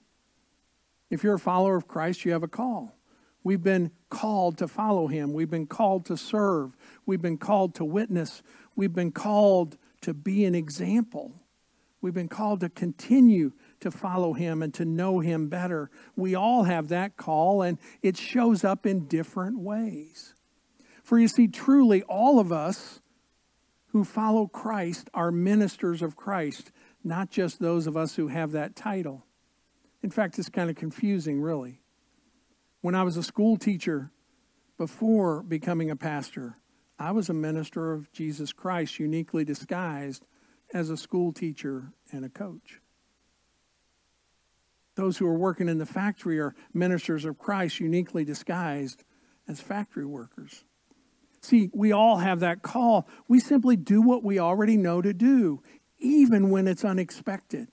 If 1.09 1.23
you're 1.23 1.35
a 1.35 1.39
follower 1.39 1.75
of 1.75 1.87
Christ, 1.87 2.23
you 2.23 2.31
have 2.31 2.43
a 2.43 2.47
call. 2.47 2.95
We've 3.43 3.63
been 3.63 3.91
called 4.09 4.57
to 4.59 4.67
follow 4.67 5.07
him. 5.07 5.33
We've 5.33 5.49
been 5.49 5.67
called 5.67 6.05
to 6.05 6.17
serve. 6.17 6.75
We've 7.05 7.21
been 7.21 7.37
called 7.37 7.75
to 7.75 7.85
witness. 7.85 8.41
We've 8.75 8.93
been 8.93 9.11
called 9.11 9.77
to 10.01 10.13
be 10.13 10.45
an 10.45 10.55
example. 10.55 11.33
We've 12.01 12.13
been 12.13 12.29
called 12.29 12.61
to 12.61 12.69
continue 12.69 13.51
to 13.79 13.91
follow 13.91 14.33
him 14.33 14.61
and 14.61 14.73
to 14.73 14.85
know 14.85 15.19
him 15.19 15.47
better. 15.47 15.89
We 16.15 16.35
all 16.35 16.63
have 16.63 16.89
that 16.89 17.17
call, 17.17 17.61
and 17.61 17.77
it 18.01 18.17
shows 18.17 18.63
up 18.63 18.85
in 18.85 19.07
different 19.07 19.59
ways. 19.59 20.33
For 21.03 21.17
you 21.17 21.27
see, 21.27 21.47
truly, 21.47 22.03
all 22.03 22.39
of 22.39 22.51
us 22.51 23.01
who 23.87 24.03
follow 24.03 24.47
Christ 24.47 25.09
are 25.13 25.31
ministers 25.31 26.01
of 26.01 26.15
Christ, 26.15 26.71
not 27.03 27.31
just 27.31 27.59
those 27.59 27.87
of 27.87 27.97
us 27.97 28.15
who 28.15 28.27
have 28.27 28.51
that 28.51 28.75
title. 28.75 29.25
In 30.03 30.11
fact, 30.11 30.37
it's 30.37 30.49
kind 30.49 30.69
of 30.69 30.75
confusing, 30.75 31.41
really. 31.41 31.81
When 32.81 32.95
I 32.95 33.03
was 33.03 33.17
a 33.17 33.23
school 33.23 33.57
teacher 33.57 34.11
before 34.77 35.43
becoming 35.43 35.89
a 35.89 35.95
pastor, 35.95 36.57
I 36.97 37.11
was 37.11 37.29
a 37.29 37.33
minister 37.33 37.93
of 37.93 38.11
Jesus 38.11 38.53
Christ, 38.53 38.99
uniquely 38.99 39.43
disguised 39.43 40.25
as 40.73 40.89
a 40.89 40.97
school 40.97 41.33
teacher 41.33 41.93
and 42.11 42.23
a 42.23 42.29
coach. 42.29 42.81
Those 44.99 45.17
who 45.17 45.27
are 45.27 45.37
working 45.37 45.69
in 45.69 45.77
the 45.77 45.85
factory 45.85 46.41
are 46.41 46.53
ministers 46.73 47.23
of 47.23 47.37
Christ, 47.37 47.79
uniquely 47.79 48.25
disguised 48.25 49.05
as 49.47 49.61
factory 49.61 50.05
workers. 50.05 50.65
See, 51.39 51.69
we 51.73 51.93
all 51.93 52.17
have 52.17 52.41
that 52.41 52.63
call. 52.63 53.07
We 53.25 53.39
simply 53.39 53.77
do 53.77 54.01
what 54.01 54.25
we 54.25 54.39
already 54.39 54.75
know 54.75 55.01
to 55.01 55.13
do, 55.13 55.63
even 55.99 56.49
when 56.49 56.67
it's 56.67 56.83
unexpected. 56.83 57.69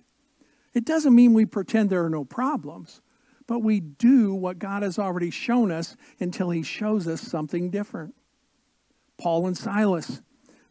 It 0.73 0.85
doesn't 0.85 1.17
mean 1.17 1.35
we 1.35 1.47
pretend 1.47 1.91
there 1.91 2.05
are 2.05 2.09
no 2.09 2.25
problems, 2.25 3.03
but 3.49 3.59
we 3.59 3.81
do 3.81 4.33
what 4.33 4.61
God 4.61 4.85
has 4.85 4.97
already 4.97 5.33
shown 5.33 5.73
us 5.73 5.97
until 6.21 6.51
He 6.51 6.63
shows 6.63 7.09
us 7.09 7.21
something 7.23 7.71
different. 7.71 8.15
Paul 9.19 9.49
and 9.49 9.59
Silas, 9.59 10.23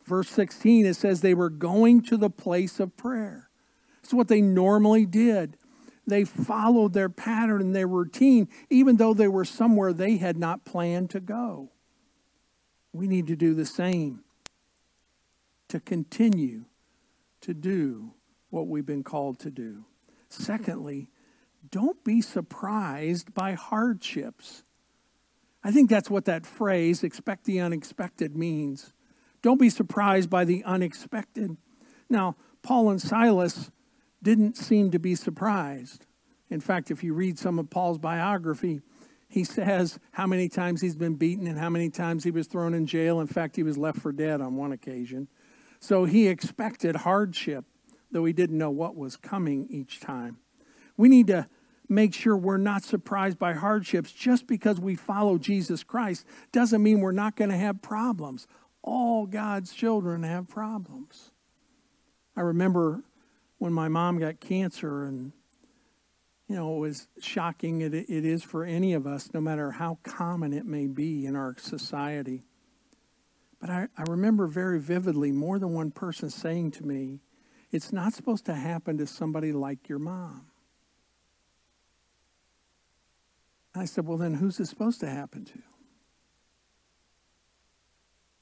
verse 0.05 0.29
16, 0.29 0.85
it 0.85 0.93
says 0.93 1.19
they 1.19 1.33
were 1.33 1.49
going 1.49 2.01
to 2.03 2.15
the 2.15 2.29
place 2.29 2.79
of 2.79 2.95
prayer. 2.95 3.49
It's 4.01 4.13
what 4.13 4.29
they 4.29 4.39
normally 4.39 5.05
did. 5.05 5.57
They 6.07 6.23
followed 6.23 6.93
their 6.93 7.09
pattern 7.09 7.61
and 7.61 7.75
their 7.75 7.87
routine, 7.87 8.47
even 8.69 8.97
though 8.97 9.13
they 9.13 9.27
were 9.27 9.45
somewhere 9.45 9.91
they 9.91 10.17
had 10.17 10.37
not 10.37 10.65
planned 10.65 11.09
to 11.11 11.19
go. 11.19 11.71
We 12.93 13.07
need 13.07 13.27
to 13.27 13.35
do 13.35 13.53
the 13.53 13.65
same 13.65 14.23
to 15.67 15.79
continue 15.79 16.65
to 17.41 17.53
do 17.53 18.13
what 18.49 18.67
we've 18.67 18.85
been 18.85 19.03
called 19.03 19.39
to 19.39 19.51
do. 19.51 19.85
Secondly, 20.29 21.09
don't 21.71 22.03
be 22.03 22.21
surprised 22.21 23.33
by 23.33 23.53
hardships. 23.53 24.63
I 25.63 25.71
think 25.71 25.89
that's 25.89 26.09
what 26.09 26.25
that 26.25 26.45
phrase, 26.45 27.03
expect 27.03 27.45
the 27.45 27.59
unexpected, 27.59 28.35
means. 28.37 28.93
Don't 29.41 29.59
be 29.59 29.69
surprised 29.69 30.29
by 30.29 30.45
the 30.45 30.63
unexpected. 30.63 31.57
Now, 32.09 32.35
Paul 32.61 32.91
and 32.91 33.01
Silas 33.01 33.71
didn't 34.25 34.57
seem 34.57 34.91
to 34.91 34.99
be 34.99 35.15
surprised. 35.15 36.07
In 36.49 36.59
fact, 36.59 36.91
if 36.91 37.03
you 37.03 37.13
read 37.13 37.37
some 37.39 37.59
of 37.59 37.69
Paul's 37.69 37.99
biography, 37.99 38.81
he 39.29 39.43
says 39.43 39.99
how 40.11 40.25
many 40.25 40.49
times 40.49 40.81
he's 40.81 40.95
been 40.95 41.15
beaten 41.15 41.47
and 41.47 41.59
how 41.59 41.69
many 41.69 41.89
times 41.89 42.23
he 42.23 42.31
was 42.31 42.47
thrown 42.47 42.73
in 42.73 42.87
jail. 42.87 43.21
In 43.21 43.27
fact, 43.27 43.55
he 43.55 43.63
was 43.63 43.77
left 43.77 43.99
for 43.99 44.11
dead 44.11 44.41
on 44.41 44.55
one 44.55 44.71
occasion. 44.71 45.27
So 45.79 46.05
he 46.05 46.27
expected 46.27 46.97
hardship, 46.97 47.65
though 48.11 48.25
he 48.25 48.33
didn't 48.33 48.57
know 48.57 48.71
what 48.71 48.95
was 48.95 49.15
coming 49.15 49.67
each 49.69 49.99
time. 49.99 50.37
We 50.97 51.07
need 51.07 51.27
to 51.27 51.47
make 51.87 52.13
sure 52.13 52.35
we're 52.35 52.57
not 52.57 52.83
surprised 52.83 53.37
by 53.37 53.53
hardships 53.53 54.11
just 54.11 54.47
because 54.47 54.79
we 54.79 54.95
follow 54.95 55.37
Jesus 55.37 55.83
Christ 55.83 56.25
doesn't 56.51 56.81
mean 56.81 56.99
we're 56.99 57.11
not 57.11 57.35
going 57.35 57.51
to 57.51 57.57
have 57.57 57.83
problems. 57.83 58.47
All 58.81 59.27
God's 59.27 59.71
children 59.71 60.23
have 60.23 60.47
problems. 60.47 61.31
I 62.35 62.41
remember 62.41 63.03
when 63.57 63.73
my 63.73 63.87
mom 63.87 64.19
got 64.19 64.39
cancer 64.39 65.05
and 65.05 65.31
you 66.47 66.55
know, 66.55 66.75
it 66.75 66.79
was 66.79 67.07
shocking 67.19 67.81
it, 67.81 67.93
it 67.93 68.07
is 68.25 68.43
for 68.43 68.63
any 68.63 68.93
of 68.93 69.07
us, 69.07 69.29
no 69.33 69.41
matter 69.41 69.71
how 69.71 69.97
common 70.03 70.53
it 70.53 70.65
may 70.65 70.85
be 70.85 71.25
in 71.25 71.35
our 71.35 71.55
society. 71.57 72.43
But 73.59 73.69
I, 73.69 73.87
I 73.97 74.03
remember 74.03 74.45
very 74.45 74.79
vividly 74.79 75.31
more 75.31 75.57
than 75.57 75.73
one 75.73 75.89
person 75.89 76.29
saying 76.29 76.71
to 76.71 76.85
me, 76.85 77.21
it's 77.71 77.91
not 77.91 78.13
supposed 78.13 78.45
to 78.45 78.53
happen 78.53 78.97
to 78.99 79.07
somebody 79.07 79.51
like 79.51 79.89
your 79.89 79.99
mom. 79.99 80.45
I 83.73 83.85
said, 83.85 84.05
well, 84.05 84.17
then 84.17 84.35
who's 84.35 84.59
it 84.59 84.67
supposed 84.67 84.99
to 85.01 85.09
happen 85.09 85.45
to? 85.45 85.59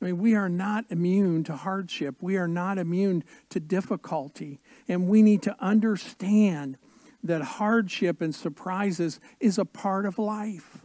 I 0.03 0.07
mean, 0.07 0.17
we 0.17 0.35
are 0.35 0.49
not 0.49 0.83
immune 0.89 1.45
to 1.45 1.55
hardship. 1.55 2.17
We 2.19 2.35
are 2.35 2.47
not 2.47 2.77
immune 2.77 3.23
to 3.51 3.61
difficulty. 3.61 4.59
And 4.89 5.07
we 5.07 5.21
need 5.21 5.41
to 5.43 5.55
understand 5.61 6.77
that 7.23 7.41
hardship 7.41 8.19
and 8.19 8.35
surprises 8.35 9.21
is 9.39 9.57
a 9.57 9.63
part 9.63 10.05
of 10.05 10.19
life. 10.19 10.79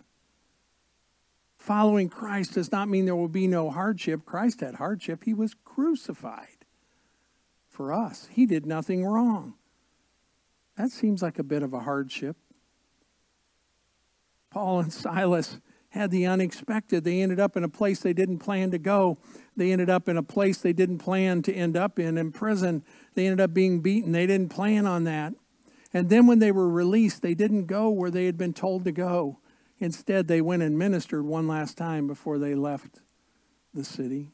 Following 1.58 2.08
Christ 2.08 2.54
does 2.54 2.70
not 2.70 2.88
mean 2.88 3.06
there 3.06 3.16
will 3.16 3.26
be 3.26 3.48
no 3.48 3.70
hardship. 3.70 4.24
Christ 4.24 4.60
had 4.60 4.76
hardship, 4.76 5.24
he 5.24 5.34
was 5.34 5.52
crucified 5.64 6.64
for 7.68 7.92
us. 7.92 8.28
He 8.30 8.46
did 8.46 8.66
nothing 8.66 9.04
wrong. 9.04 9.54
That 10.76 10.92
seems 10.92 11.22
like 11.22 11.40
a 11.40 11.42
bit 11.42 11.64
of 11.64 11.72
a 11.72 11.80
hardship. 11.80 12.36
Paul 14.50 14.78
and 14.78 14.92
Silas 14.92 15.58
had 15.90 16.10
the 16.10 16.26
unexpected. 16.26 17.04
They 17.04 17.20
ended 17.22 17.40
up 17.40 17.56
in 17.56 17.64
a 17.64 17.68
place 17.68 18.00
they 18.00 18.12
didn't 18.12 18.38
plan 18.38 18.70
to 18.72 18.78
go. 18.78 19.18
They 19.56 19.72
ended 19.72 19.88
up 19.88 20.08
in 20.08 20.16
a 20.16 20.22
place 20.22 20.58
they 20.58 20.72
didn't 20.72 20.98
plan 20.98 21.42
to 21.42 21.52
end 21.52 21.76
up 21.76 21.98
in, 21.98 22.18
in 22.18 22.32
prison. 22.32 22.84
They 23.14 23.26
ended 23.26 23.40
up 23.40 23.54
being 23.54 23.80
beaten. 23.80 24.12
They 24.12 24.26
didn't 24.26 24.50
plan 24.50 24.86
on 24.86 25.04
that. 25.04 25.34
And 25.94 26.10
then 26.10 26.26
when 26.26 26.38
they 26.38 26.52
were 26.52 26.68
released, 26.68 27.22
they 27.22 27.34
didn't 27.34 27.66
go 27.66 27.88
where 27.88 28.10
they 28.10 28.26
had 28.26 28.36
been 28.36 28.52
told 28.52 28.84
to 28.84 28.92
go. 28.92 29.38
Instead, 29.78 30.28
they 30.28 30.40
went 30.40 30.62
and 30.62 30.78
ministered 30.78 31.24
one 31.24 31.48
last 31.48 31.78
time 31.78 32.06
before 32.06 32.38
they 32.38 32.54
left 32.54 33.00
the 33.72 33.84
city. 33.84 34.32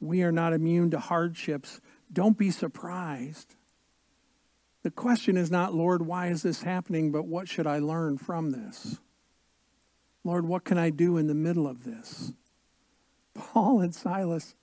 We 0.00 0.22
are 0.22 0.32
not 0.32 0.52
immune 0.52 0.90
to 0.92 0.98
hardships. 0.98 1.80
Don't 2.12 2.38
be 2.38 2.50
surprised. 2.50 3.54
The 4.82 4.90
question 4.90 5.36
is 5.36 5.50
not, 5.50 5.74
Lord, 5.74 6.06
why 6.06 6.28
is 6.28 6.42
this 6.42 6.62
happening, 6.62 7.12
but 7.12 7.26
what 7.26 7.48
should 7.48 7.66
I 7.66 7.78
learn 7.78 8.18
from 8.18 8.50
this? 8.50 8.98
Lord, 10.24 10.46
what 10.46 10.64
can 10.64 10.78
I 10.78 10.90
do 10.90 11.16
in 11.16 11.26
the 11.26 11.34
middle 11.34 11.66
of 11.66 11.84
this? 11.84 12.32
Paul 13.34 13.80
and 13.80 13.94
Silas 13.94 14.54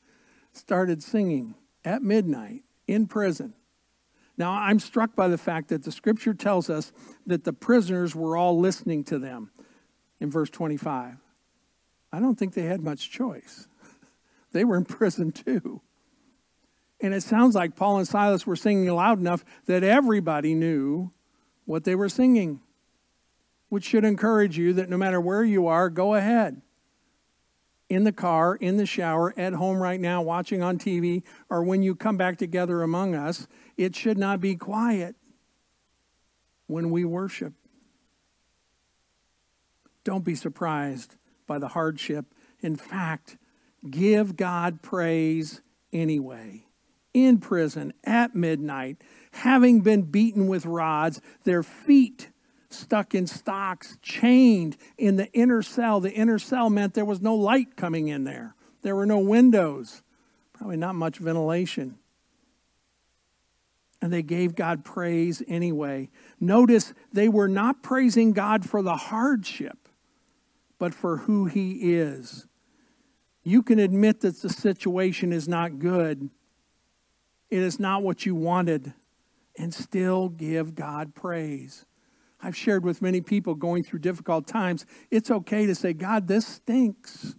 started 0.51 1.03
singing 1.03 1.55
at 1.83 2.01
midnight 2.01 2.63
in 2.87 3.07
prison. 3.07 3.53
Now, 4.37 4.53
I'm 4.53 4.79
struck 4.79 5.15
by 5.15 5.27
the 5.27 5.37
fact 5.37 5.67
that 5.67 5.83
the 5.83 5.91
scripture 5.91 6.33
tells 6.33 6.69
us 6.69 6.93
that 7.25 7.43
the 7.43 7.51
prisoners 7.51 8.15
were 8.15 8.37
all 8.37 8.57
listening 8.57 9.03
to 9.05 9.19
them 9.19 9.51
in 10.19 10.29
verse 10.29 10.49
25. 10.49 11.17
I 12.11 12.19
don't 12.19 12.35
think 12.35 12.53
they 12.53 12.63
had 12.63 12.81
much 12.81 13.11
choice. 13.11 13.67
They 14.51 14.65
were 14.65 14.77
in 14.77 14.85
prison 14.85 15.31
too. 15.31 15.79
And 16.99 17.13
it 17.13 17.21
sounds 17.21 17.53
like 17.53 17.75
Paul 17.75 17.99
and 17.99 18.07
Silas 18.07 18.47
were 18.47 18.55
singing 18.55 18.89
loud 18.89 19.19
enough 19.19 19.45
that 19.67 19.83
everybody 19.83 20.55
knew 20.55 21.11
what 21.65 21.83
they 21.83 21.93
were 21.93 22.09
singing, 22.09 22.61
which 23.69 23.85
should 23.85 24.03
encourage 24.03 24.57
you 24.57 24.73
that 24.73 24.89
no 24.89 24.97
matter 24.97 25.21
where 25.21 25.43
you 25.43 25.67
are, 25.67 25.89
go 25.89 26.15
ahead. 26.15 26.61
In 27.87 28.03
the 28.03 28.11
car, 28.11 28.55
in 28.55 28.77
the 28.77 28.85
shower, 28.85 29.33
at 29.37 29.53
home 29.53 29.77
right 29.77 29.99
now, 29.99 30.21
watching 30.21 30.61
on 30.61 30.77
TV, 30.77 31.23
or 31.49 31.63
when 31.63 31.81
you 31.81 31.95
come 31.95 32.17
back 32.17 32.37
together 32.37 32.83
among 32.83 33.15
us, 33.15 33.47
it 33.77 33.95
should 33.95 34.17
not 34.17 34.39
be 34.39 34.55
quiet 34.55 35.15
when 36.67 36.91
we 36.91 37.03
worship. 37.03 37.53
Don't 40.03 40.23
be 40.23 40.35
surprised 40.35 41.15
by 41.47 41.57
the 41.57 41.69
hardship. 41.69 42.25
In 42.61 42.75
fact, 42.75 43.37
give 43.89 44.35
God 44.35 44.81
praise 44.81 45.61
anyway. 45.91 46.65
In 47.13 47.39
prison, 47.39 47.93
at 48.03 48.35
midnight, 48.35 48.97
having 49.31 49.81
been 49.81 50.03
beaten 50.03 50.47
with 50.47 50.65
rods, 50.65 51.21
their 51.43 51.63
feet 51.63 52.29
stuck 52.69 53.15
in 53.15 53.27
stocks, 53.27 53.97
chained 54.01 54.77
in 54.97 55.15
the 55.15 55.31
inner 55.33 55.61
cell. 55.61 55.99
The 55.99 56.11
inner 56.11 56.39
cell 56.39 56.69
meant 56.69 56.93
there 56.93 57.05
was 57.05 57.21
no 57.21 57.35
light 57.35 57.75
coming 57.75 58.07
in 58.07 58.23
there, 58.23 58.55
there 58.81 58.95
were 58.95 59.05
no 59.05 59.19
windows, 59.19 60.01
probably 60.53 60.77
not 60.77 60.95
much 60.95 61.17
ventilation. 61.17 61.97
And 64.01 64.13
they 64.13 64.21
gave 64.21 64.55
God 64.55 64.85
praise 64.85 65.43
anyway. 65.45 66.09
Notice 66.39 66.93
they 67.11 67.27
were 67.27 67.49
not 67.49 67.83
praising 67.83 68.31
God 68.31 68.67
for 68.67 68.81
the 68.81 68.95
hardship, 68.95 69.89
but 70.77 70.93
for 70.93 71.17
who 71.17 71.45
He 71.45 71.95
is. 71.95 72.47
You 73.43 73.61
can 73.61 73.77
admit 73.77 74.21
that 74.21 74.41
the 74.41 74.49
situation 74.49 75.33
is 75.33 75.49
not 75.49 75.79
good, 75.79 76.29
it 77.49 77.59
is 77.59 77.79
not 77.79 78.03
what 78.03 78.25
you 78.25 78.35
wanted, 78.35 78.93
and 79.57 79.73
still 79.73 80.29
give 80.29 80.75
God 80.75 81.13
praise. 81.15 81.85
I've 82.41 82.55
shared 82.55 82.85
with 82.85 83.01
many 83.01 83.21
people 83.21 83.53
going 83.55 83.83
through 83.83 83.99
difficult 83.99 84.47
times, 84.47 84.85
it's 85.11 85.29
okay 85.29 85.65
to 85.65 85.75
say, 85.75 85.93
God, 85.93 86.27
this 86.27 86.47
stinks. 86.47 87.35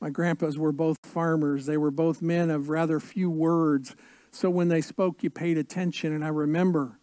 My 0.00 0.10
grandpas 0.10 0.58
were 0.58 0.72
both 0.72 0.98
farmers. 1.04 1.66
They 1.66 1.76
were 1.76 1.90
both 1.90 2.22
men 2.22 2.50
of 2.50 2.68
rather 2.68 2.98
few 2.98 3.30
words. 3.30 3.94
So 4.32 4.48
when 4.48 4.68
they 4.68 4.80
spoke, 4.80 5.22
you 5.22 5.30
paid 5.30 5.58
attention. 5.58 6.12
And 6.12 6.24
I 6.24 6.28
remember 6.28 6.98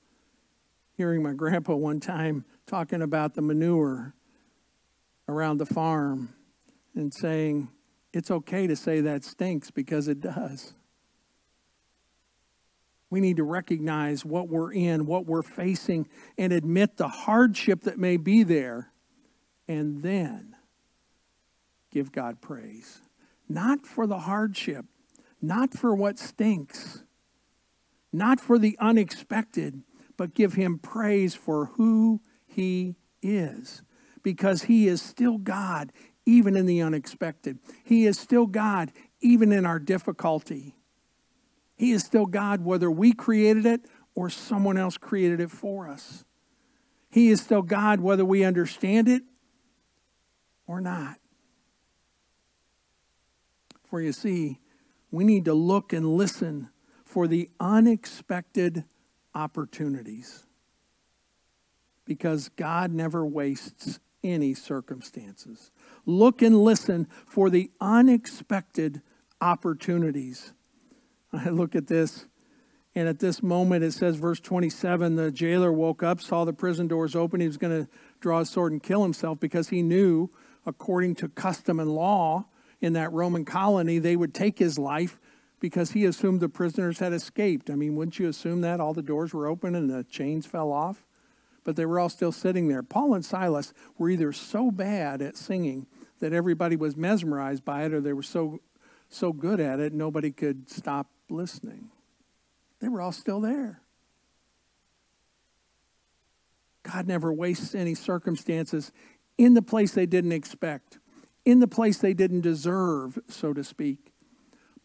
hearing 0.94 1.22
my 1.22 1.34
grandpa 1.34 1.76
one 1.76 2.00
time 2.00 2.44
talking 2.66 3.02
about 3.02 3.36
the 3.36 3.42
manure 3.42 4.16
around 5.30 5.60
the 5.60 5.66
farm 5.66 6.34
and 6.96 7.14
saying, 7.14 7.70
it's 8.14 8.32
okay 8.32 8.66
to 8.66 8.76
say 8.76 9.02
that 9.02 9.24
stinks 9.24 9.70
because 9.70 10.08
it 10.08 10.20
does. 10.20 10.74
We 13.10 13.22
need 13.22 13.38
to 13.38 13.44
recognize 13.44 14.26
what 14.26 14.50
we're 14.50 14.74
in, 14.74 15.06
what 15.06 15.26
we're 15.26 15.42
facing, 15.42 16.10
and 16.38 16.52
admit 16.52 16.98
the 16.98 17.08
hardship 17.08 17.82
that 17.84 17.98
may 17.98 18.18
be 18.18 18.44
there, 18.44 18.92
and 19.68 20.02
then 20.04 20.56
give 21.92 22.12
God 22.12 22.42
praise. 22.42 23.02
Not 23.48 23.86
for 23.86 24.08
the 24.08 24.20
hardship, 24.20 24.86
not 25.42 25.74
for 25.74 25.96
what 25.96 26.20
stinks, 26.20 27.04
not 28.12 28.40
for 28.40 28.60
the 28.60 28.78
unexpected, 28.80 29.84
but 30.18 30.34
give 30.34 30.54
Him 30.54 30.80
praise 30.80 31.34
for 31.34 31.68
who 31.76 32.22
He 32.46 32.96
is. 33.22 33.84
Because 34.22 34.64
He 34.64 34.88
is 34.88 35.02
still 35.02 35.38
God, 35.38 35.94
even 36.26 36.58
in 36.58 36.66
the 36.66 36.82
unexpected. 36.82 37.60
He 37.86 38.06
is 38.06 38.20
still 38.20 38.48
God, 38.48 38.92
even 39.22 39.54
in 39.54 39.66
our 39.66 39.80
difficulty. 39.80 40.76
He 41.78 41.92
is 41.92 42.04
still 42.04 42.26
God 42.26 42.66
whether 42.66 42.92
we 42.92 43.14
created 43.14 43.66
it 43.66 43.82
or 44.16 44.30
someone 44.30 44.78
else 44.78 44.98
created 44.98 45.40
it 45.40 45.52
for 45.52 45.88
us. 45.88 46.26
He 47.10 47.30
is 47.30 47.42
still 47.42 47.62
God 47.62 48.02
whether 48.02 48.26
we 48.26 48.44
understand 48.44 49.08
it 49.08 49.22
or 50.66 50.82
not. 50.82 51.18
For 53.86 54.02
you 54.02 54.12
see, 54.12 54.60
we 55.12 55.24
need 55.24 55.46
to 55.46 55.54
look 55.54 55.94
and 55.94 56.18
listen 56.18 56.70
for 57.06 57.28
the 57.28 57.50
unexpected 57.60 58.84
opportunities 59.34 60.44
because 62.06 62.50
God 62.50 62.92
never 62.92 63.26
wastes 63.26 64.00
any 64.24 64.54
circumstances. 64.54 65.72
Look 66.06 66.42
and 66.42 66.64
listen 66.64 67.08
for 67.26 67.50
the 67.50 67.72
unexpected 67.80 69.02
opportunities. 69.40 70.54
I 71.38 71.50
look 71.50 71.76
at 71.76 71.88
this, 71.88 72.26
and 72.96 73.08
at 73.08 73.20
this 73.20 73.44
moment 73.44 73.84
it 73.84 73.92
says, 73.92 74.16
verse 74.16 74.40
27 74.40 75.16
the 75.16 75.32
jailer 75.32 75.72
woke 75.72 76.04
up, 76.04 76.22
saw 76.22 76.46
the 76.46 76.54
prison 76.54 76.88
doors 76.88 77.16
open. 77.16 77.40
He 77.40 77.48
was 77.48 77.58
going 77.58 77.86
to 77.86 77.90
draw 78.20 78.40
his 78.40 78.50
sword 78.50 78.72
and 78.72 78.82
kill 78.82 79.04
himself 79.04 79.40
because 79.40 79.70
he 79.70 79.82
knew, 79.82 80.30
according 80.66 81.16
to 81.16 81.30
custom 81.30 81.80
and 81.80 81.94
law 81.94 82.46
in 82.82 82.94
that 82.94 83.12
Roman 83.12 83.46
colony, 83.46 84.00
they 84.00 84.16
would 84.16 84.34
take 84.34 84.60
his 84.60 84.78
life 84.78 85.20
because 85.60 85.92
he 85.92 86.06
assumed 86.06 86.40
the 86.40 86.50
prisoners 86.50 87.00
had 87.00 87.14
escaped. 87.14 87.70
I 87.70 87.76
mean, 87.76 87.96
wouldn't 87.96 88.20
you 88.20 88.28
assume 88.28 88.62
that? 88.62 88.80
All 88.80 88.94
the 88.94 89.02
doors 89.02 89.34
were 89.34 89.48
open 89.48 89.76
and 89.76 89.90
the 89.90 90.04
chains 90.04 90.46
fell 90.46 90.72
off? 90.72 91.06
But 91.64 91.76
they 91.76 91.86
were 91.86 92.00
all 92.00 92.10
still 92.10 92.32
sitting 92.32 92.68
there. 92.68 92.84
Paul 92.84 93.14
and 93.14 93.26
Silas 93.26 93.74
were 93.98 94.10
either 94.10 94.32
so 94.32 94.72
bad 94.72 95.22
at 95.22 95.36
singing 95.36 95.88
that 96.20 96.32
everybody 96.32 96.76
was 96.76 96.96
mesmerized 96.96 97.66
by 97.66 97.84
it, 97.84 97.94
or 97.94 98.00
they 98.00 98.14
were 98.14 98.24
so 98.24 98.60
so 99.10 99.32
good 99.32 99.60
at 99.60 99.80
it 99.80 99.94
nobody 99.94 100.32
could 100.32 100.70
stop 100.70 101.08
listening. 101.30 101.90
They 102.80 102.88
were 102.88 103.02
all 103.02 103.12
still 103.12 103.42
there. 103.42 103.82
God 106.84 107.08
never 107.08 107.34
wastes 107.34 107.76
any 107.76 107.96
circumstances 107.96 108.92
in 109.38 109.54
the 109.54 109.62
place 109.62 109.92
they 109.92 110.06
didn't 110.06 110.32
expect, 110.32 111.00
in 111.46 111.60
the 111.60 111.68
place 111.68 111.98
they 111.98 112.14
didn't 112.14 112.42
deserve, 112.42 113.20
so 113.28 113.54
to 113.54 113.64
speak. 113.64 114.14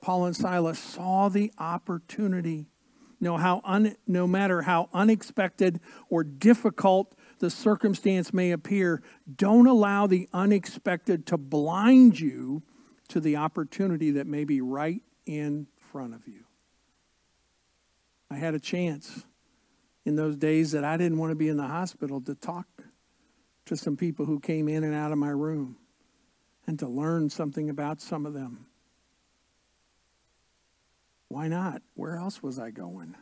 Paul 0.00 0.26
and 0.26 0.36
Silas 0.36 0.78
saw 0.78 1.28
the 1.28 1.52
opportunity. 1.58 2.66
No, 3.20 3.36
how 3.36 3.60
un, 3.64 3.94
no 4.06 4.26
matter 4.26 4.62
how 4.62 4.88
unexpected 4.92 5.80
or 6.10 6.24
difficult 6.24 7.14
the 7.38 7.50
circumstance 7.50 8.32
may 8.32 8.50
appear, 8.50 9.00
don't 9.36 9.68
allow 9.68 10.08
the 10.08 10.28
unexpected 10.32 11.24
to 11.26 11.38
blind 11.38 12.18
you 12.18 12.62
to 13.08 13.20
the 13.20 13.36
opportunity 13.36 14.10
that 14.12 14.26
may 14.26 14.44
be 14.44 14.60
right 14.60 15.02
in 15.24 15.68
front 15.92 16.14
of 16.14 16.26
you. 16.26 16.44
I 18.30 18.36
had 18.36 18.54
a 18.54 18.58
chance 18.58 19.26
in 20.06 20.16
those 20.16 20.36
days 20.36 20.72
that 20.72 20.84
I 20.84 20.96
didn't 20.96 21.18
want 21.18 21.32
to 21.32 21.36
be 21.36 21.50
in 21.50 21.58
the 21.58 21.66
hospital 21.66 22.18
to 22.22 22.34
talk 22.34 22.66
to 23.66 23.76
some 23.76 23.96
people 23.96 24.24
who 24.24 24.40
came 24.40 24.68
in 24.68 24.84
and 24.84 24.94
out 24.94 25.12
of 25.12 25.18
my 25.18 25.28
room 25.28 25.76
and 26.66 26.78
to 26.78 26.88
learn 26.88 27.28
something 27.28 27.68
about 27.68 28.00
some 28.00 28.24
of 28.24 28.32
them. 28.32 28.66
Why 31.28 31.48
not? 31.48 31.82
Where 31.94 32.16
else 32.16 32.42
was 32.42 32.58
I 32.58 32.70
going? 32.70 33.14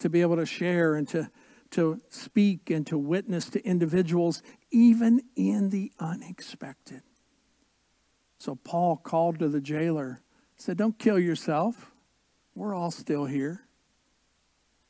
To 0.00 0.10
be 0.10 0.20
able 0.20 0.36
to 0.36 0.46
share 0.46 0.96
and 0.96 1.08
to, 1.08 1.30
to 1.70 2.02
speak 2.10 2.68
and 2.68 2.86
to 2.88 2.98
witness 2.98 3.48
to 3.50 3.64
individuals, 3.64 4.42
even 4.70 5.22
in 5.34 5.70
the 5.70 5.92
unexpected. 5.98 7.00
So 8.38 8.54
Paul 8.54 8.96
called 8.96 9.38
to 9.38 9.48
the 9.48 9.62
jailer, 9.62 10.20
said, 10.56 10.76
Don't 10.76 10.98
kill 10.98 11.18
yourself. 11.18 11.90
We're 12.54 12.74
all 12.74 12.90
still 12.90 13.26
here. 13.26 13.62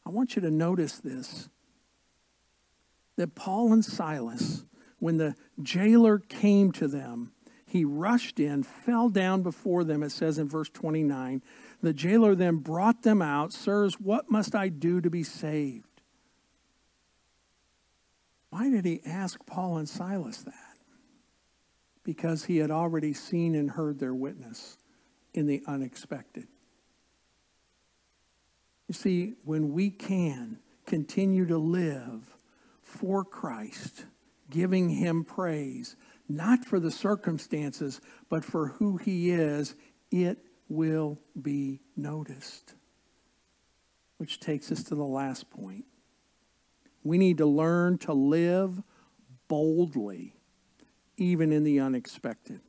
I 0.05 0.11
want 0.11 0.37
you 0.37 0.43
to 0.43 0.51
notice 0.51 0.99
this 0.99 1.49
that 3.17 3.35
Paul 3.35 3.73
and 3.73 3.85
Silas, 3.85 4.65
when 4.99 5.17
the 5.17 5.35
jailer 5.63 6.19
came 6.19 6.71
to 6.73 6.87
them, 6.87 7.33
he 7.65 7.83
rushed 7.85 8.39
in, 8.39 8.63
fell 8.63 9.09
down 9.09 9.43
before 9.43 9.85
them, 9.85 10.03
it 10.03 10.11
says 10.11 10.39
in 10.39 10.49
verse 10.49 10.69
29. 10.69 11.43
The 11.81 11.95
jailer 11.95 12.35
then 12.35 12.57
brought 12.57 13.03
them 13.03 13.23
out. 13.23 13.53
Sirs, 13.55 13.99
what 13.99 14.31
must 14.31 14.55
I 14.55 14.69
do 14.69 15.01
to 15.01 15.09
be 15.09 15.23
saved? 15.23 16.03
Why 18.51 18.69
did 18.69 18.85
he 18.85 19.01
ask 19.05 19.45
Paul 19.47 19.79
and 19.79 19.89
Silas 19.89 20.43
that? 20.43 20.77
because 22.07 22.45
he 22.45 22.59
had 22.59 22.71
already 22.71 23.13
seen 23.13 23.57
and 23.57 23.73
heard 23.73 23.99
their 23.99 24.15
witness 24.15 24.79
in 25.37 25.47
the 25.47 25.63
unexpected. 25.67 26.47
You 28.89 28.95
see, 28.95 29.35
when 29.45 29.73
we 29.73 29.91
can 29.91 30.61
continue 30.87 31.47
to 31.47 31.59
live 31.59 32.37
for 32.83 33.25
Christ, 33.25 34.07
giving 34.49 34.89
him 34.89 35.25
praise, 35.25 35.97
not 36.29 36.65
for 36.65 36.79
the 36.79 36.91
circumstances, 36.91 38.01
but 38.29 38.45
for 38.45 38.69
who 38.69 38.97
he 38.97 39.31
is, 39.31 39.75
it 40.11 40.39
will 40.69 41.19
be 41.41 41.81
noticed. 41.97 42.75
Which 44.19 44.41
takes 44.41 44.73
us 44.73 44.83
to 44.85 44.95
the 44.95 45.05
last 45.05 45.51
point. 45.51 45.85
We 47.03 47.19
need 47.19 47.39
to 47.39 47.47
learn 47.47 47.99
to 47.99 48.13
live 48.13 48.83
boldly 49.49 50.37
even 51.17 51.53
in 51.53 51.65
the 51.65 51.81
unexpected. 51.81 52.61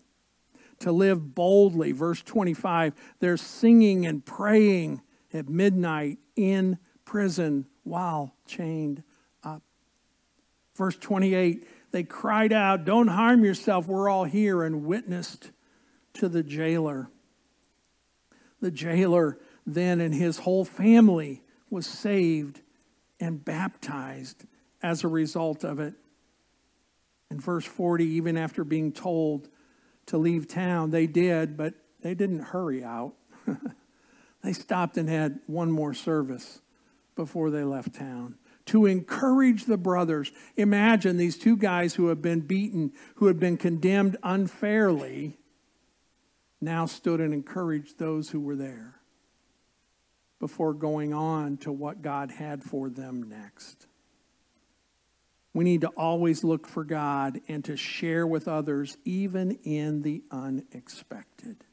To 0.80 0.92
live 0.92 1.34
boldly, 1.34 1.92
verse 1.92 2.22
25, 2.22 2.94
they're 3.20 3.38
singing 3.38 4.06
and 4.06 4.24
praying 4.26 5.02
at 5.34 5.50
midnight 5.50 6.20
in 6.36 6.78
prison 7.04 7.66
while 7.84 8.36
chained 8.46 9.04
up. 9.44 9.64
Verse 10.76 10.96
28, 10.98 11.68
they 11.92 12.04
cried 12.04 12.54
out, 12.54 12.86
Don't 12.86 13.08
harm 13.08 13.44
yourself, 13.44 13.88
we're 13.88 14.10
all 14.10 14.26
here, 14.26 14.64
and 14.64 14.86
witnessed 14.86 15.52
to 16.14 16.30
the 16.30 16.44
jailer. 16.44 17.10
The 18.62 18.72
jailer 18.72 19.40
then 19.66 20.00
and 20.00 20.14
his 20.14 20.40
whole 20.40 20.66
family 20.66 21.42
was 21.70 21.86
saved 21.86 22.62
and 23.20 23.44
baptized 23.44 24.46
as 24.82 25.04
a 25.04 25.08
result 25.08 25.64
of 25.64 25.80
it. 25.80 25.96
In 27.30 27.40
verse 27.40 27.66
40, 27.66 28.06
even 28.06 28.38
after 28.38 28.64
being 28.64 28.92
told 28.92 29.50
to 30.08 30.18
leave 30.18 30.48
town, 30.48 30.92
they 30.92 31.08
did, 31.08 31.56
but 31.56 31.74
they 32.02 32.14
didn't 32.14 32.40
hurry 32.40 32.84
out. 32.84 33.14
they 34.44 34.54
stopped 34.54 34.98
and 34.98 35.08
had 35.10 35.40
one 35.48 35.72
more 35.72 35.94
service 35.94 36.62
before 37.16 37.50
they 37.50 37.64
left 37.64 37.94
town 37.94 38.36
to 38.68 38.86
encourage 38.86 39.66
the 39.66 39.78
brothers. 39.78 40.32
Imagine 40.56 41.18
these 41.18 41.38
two 41.38 41.58
guys 41.58 41.96
who 41.96 42.08
have 42.08 42.22
been 42.22 42.42
beaten, 42.42 42.92
who 43.16 43.28
have 43.28 43.40
been 43.40 43.58
condemned 43.58 44.18
unfairly, 44.24 45.38
now 46.62 46.86
stood 46.86 47.22
and 47.22 47.34
encouraged 47.34 47.98
those 47.98 48.30
who 48.30 48.40
were 48.40 48.56
there 48.56 49.00
before 50.40 50.74
going 50.74 51.14
on 51.14 51.58
to 51.58 51.72
what 51.72 52.02
God 52.02 52.32
had 52.32 52.64
for 52.64 52.90
them 52.90 53.24
next. 53.24 53.88
We 55.58 55.64
need 55.64 55.82
to 55.82 55.88
always 55.98 56.44
look 56.44 56.68
for 56.68 56.84
God 56.84 57.42
and 57.48 57.66
to 57.66 57.76
share 57.76 58.28
with 58.28 58.48
others, 58.48 58.96
even 59.06 59.58
in 59.64 60.04
the 60.04 60.22
unexpected. 60.30 61.64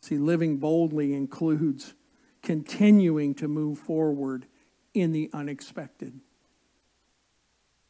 See, 0.00 0.18
living 0.18 0.56
boldly 0.56 1.14
includes 1.14 1.94
continuing 2.42 3.36
to 3.36 3.46
move 3.46 3.78
forward 3.78 4.46
in 4.92 5.12
the 5.12 5.30
unexpected. 5.32 6.18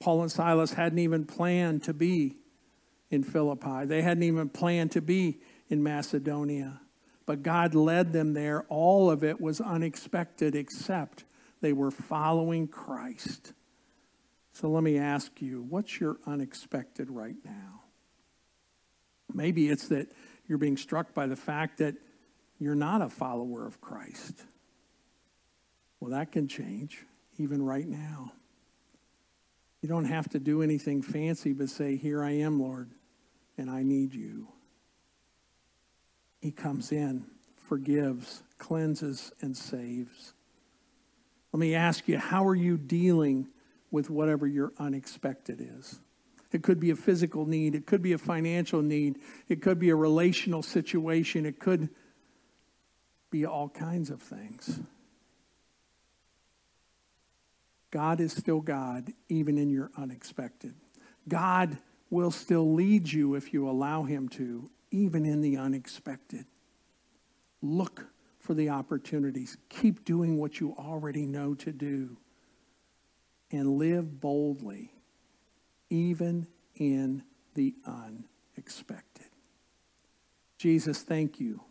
Paul 0.01 0.21
and 0.21 0.31
Silas 0.31 0.75
hadn't 0.75 0.99
even 0.99 1.25
planned 1.25 1.85
to 1.85 1.95
be 1.95 2.37
in 3.11 3.25
Philippi, 3.25 3.87
they 3.87 4.03
hadn't 4.03 4.25
even 4.25 4.51
planned 4.51 4.93
to 4.93 5.01
be 5.01 5.39
in 5.71 5.83
Macedonia. 5.83 6.83
But 7.25 7.43
God 7.43 7.75
led 7.75 8.13
them 8.13 8.35
there. 8.35 8.67
All 8.69 9.11
of 9.11 9.25
it 9.25 9.41
was 9.41 9.63
unexpected, 9.63 10.55
except 10.55 11.25
they 11.63 11.73
were 11.73 11.91
following 11.91 12.69
Christ. 12.69 13.55
So 14.59 14.71
let 14.71 14.83
me 14.83 14.97
ask 14.97 15.43
you 15.43 15.67
what's 15.69 16.01
your 16.01 16.17
unexpected 16.27 17.11
right 17.11 17.37
now? 17.45 17.83
Maybe 19.31 19.69
it's 19.69 19.89
that 19.89 20.11
you're 20.49 20.57
being 20.57 20.79
struck 20.79 21.13
by 21.13 21.27
the 21.27 21.37
fact 21.37 21.77
that 21.79 21.95
you're 22.59 22.75
not 22.75 23.03
a 23.03 23.11
follower 23.11 23.67
of 23.67 23.83
Christ. 23.83 24.33
Well, 26.01 26.13
that 26.13 26.33
can 26.33 26.49
change 26.49 27.05
even 27.37 27.63
right 27.63 27.87
now. 27.87 28.33
You 29.83 29.91
don't 29.91 30.07
have 30.07 30.27
to 30.31 30.39
do 30.39 30.63
anything 30.63 31.03
fancy 31.03 31.53
but 31.53 31.69
say, 31.69 31.97
Here 31.97 32.25
I 32.25 32.31
am, 32.31 32.59
Lord, 32.59 32.89
and 33.59 33.71
I 33.71 33.83
need 33.83 34.15
you. 34.15 34.49
He 36.41 36.51
comes 36.51 36.93
in, 36.93 37.27
forgives, 37.59 38.43
cleanses, 38.57 39.33
and 39.43 39.55
saves. 39.55 40.33
Let 41.53 41.61
me 41.61 41.75
ask 41.75 42.09
you, 42.09 42.17
how 42.17 42.47
are 42.47 42.55
you 42.55 42.79
dealing 42.79 43.49
with 43.91 44.11
whatever 44.11 44.47
your 44.47 44.73
unexpected 44.79 45.61
is? 45.61 46.01
It 46.53 46.63
could 46.63 46.81
be 46.81 46.91
a 46.91 46.97
physical 46.97 47.47
need, 47.47 47.75
it 47.75 47.87
could 47.87 48.03
be 48.03 48.13
a 48.13 48.19
financial 48.19 48.83
need, 48.83 49.19
it 49.49 49.61
could 49.61 49.79
be 49.79 49.91
a 49.91 49.97
relational 49.97 50.63
situation, 50.63 51.45
it 51.45 51.59
could 51.59 51.89
be 53.31 53.45
all 53.45 53.69
kinds 53.69 54.11
of 54.11 54.23
things. 54.23 54.81
God 57.91 58.21
is 58.21 58.33
still 58.33 58.61
God, 58.61 59.13
even 59.29 59.59
in 59.59 59.71
your 59.71 59.91
unexpected. 59.97 60.75
God 61.29 61.79
will 62.11 62.31
still 62.31 62.75
lead 62.75 63.11
you 63.11 63.35
if 63.35 63.53
you 63.53 63.69
allow 63.69 64.05
Him 64.05 64.29
to, 64.31 64.71
even 64.91 65.25
in 65.25 65.41
the 65.41 65.57
unexpected. 65.57 66.47
Look 67.63 68.07
for 68.39 68.55
the 68.55 68.71
opportunities. 68.71 69.57
Keep 69.69 70.05
doing 70.05 70.39
what 70.39 70.61
you 70.61 70.75
already 70.79 71.27
know 71.27 71.55
to 71.55 71.73
do. 71.73 72.17
And 73.51 73.79
live 73.79 74.21
boldly, 74.21 74.93
even 75.89 76.49
in 76.75 77.23
the 77.55 77.75
unexpected. 77.87 79.27
Jesus, 80.59 81.03
thank 81.03 81.39
you 81.39 81.63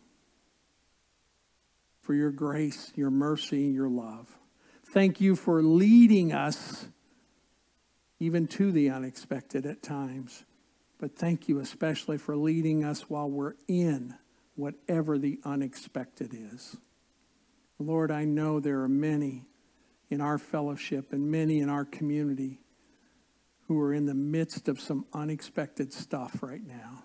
for 2.01 2.13
your 2.13 2.31
grace, 2.31 2.91
your 2.95 3.09
mercy, 3.09 3.63
your 3.63 3.89
love. 3.89 4.27
Thank 4.85 5.19
you 5.19 5.35
for 5.35 5.61
leading 5.61 6.31
us 6.31 6.87
even 8.19 8.47
to 8.47 8.71
the 8.71 8.89
unexpected 8.89 9.65
at 9.65 9.83
times. 9.83 10.45
But 10.99 11.17
thank 11.17 11.49
you 11.49 11.59
especially 11.59 12.17
for 12.17 12.35
leading 12.35 12.83
us 12.83 13.09
while 13.09 13.29
we're 13.29 13.55
in 13.67 14.15
whatever 14.55 15.17
the 15.17 15.39
unexpected 15.43 16.33
is. 16.33 16.77
Lord, 17.77 18.11
I 18.11 18.23
know 18.23 18.59
there 18.59 18.81
are 18.81 18.87
many 18.89 19.43
in 20.09 20.21
our 20.21 20.37
fellowship 20.37 21.11
and 21.11 21.31
many 21.31 21.59
in 21.59 21.69
our 21.69 21.85
community 21.85 22.59
who 23.67 23.79
are 23.79 23.93
in 23.93 24.05
the 24.05 24.13
midst 24.13 24.67
of 24.67 24.79
some 24.79 25.05
unexpected 25.13 25.91
stuff 25.91 26.41
right 26.41 26.65
now. 26.65 27.03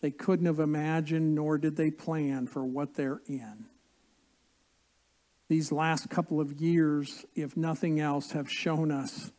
They 0.00 0.10
couldn't 0.10 0.46
have 0.46 0.60
imagined, 0.60 1.34
nor 1.34 1.58
did 1.58 1.76
they 1.76 1.90
plan 1.90 2.46
for 2.46 2.64
what 2.64 2.94
they're 2.94 3.22
in. 3.26 3.66
These 5.48 5.72
last 5.72 6.10
couple 6.10 6.40
of 6.40 6.60
years, 6.60 7.24
if 7.34 7.56
nothing 7.56 8.00
else, 8.00 8.32
have 8.32 8.50
shown 8.50 8.90
us 8.90 9.30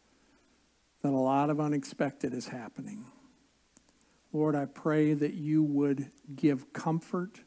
that 1.01 1.12
a 1.12 1.17
lot 1.17 1.49
of 1.49 1.60
unexpected 1.60 2.34
is 2.34 2.47
happening. 2.47 3.06
Lord, 4.34 4.56
I 4.56 4.65
pray 4.65 5.13
that 5.13 5.34
you 5.34 5.63
would 5.63 6.12
give 6.36 6.73
comfort, 6.73 7.39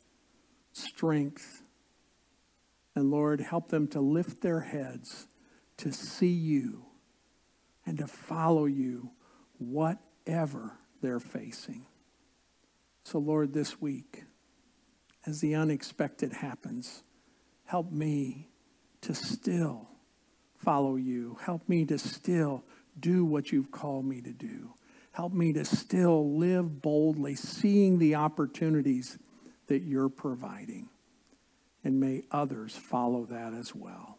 strength, 0.73 1.63
and 2.95 3.11
Lord, 3.11 3.41
help 3.41 3.69
them 3.69 3.87
to 3.89 4.01
lift 4.01 4.41
their 4.41 4.61
heads 4.61 5.27
to 5.79 5.93
see 5.93 6.29
you 6.29 6.85
and 7.87 7.97
to 7.99 8.07
follow 8.07 8.67
you, 8.67 9.11
whatever 9.59 10.77
they're 11.01 11.21
facing. 11.21 11.87
So, 13.05 13.19
Lord, 13.19 13.55
this 13.55 13.81
week, 13.81 14.25
as 15.27 15.41
the 15.41 15.55
unexpected 15.55 16.35
happens, 16.35 17.03
help 17.65 17.91
me 17.91 18.51
to 19.01 19.15
still 19.15 19.89
follow 20.55 20.97
you. 20.97 21.39
Help 21.43 21.67
me 21.69 21.87
to 21.87 21.99
still 21.99 22.65
do 22.99 23.25
what 23.25 23.51
you've 23.51 23.71
called 23.71 24.05
me 24.05 24.21
to 24.21 24.33
do. 24.33 24.75
Help 25.13 25.33
me 25.33 25.53
to 25.55 25.65
still 25.65 26.37
live 26.37 26.83
boldly, 26.83 27.35
seeing 27.35 27.99
the 27.99 28.15
opportunities 28.15 29.19
that 29.69 29.81
you're 29.81 30.11
providing. 30.11 30.90
And 31.83 31.99
may 31.99 32.23
others 32.31 32.77
follow 32.77 33.25
that 33.27 33.55
as 33.55 33.75
well. 33.75 34.19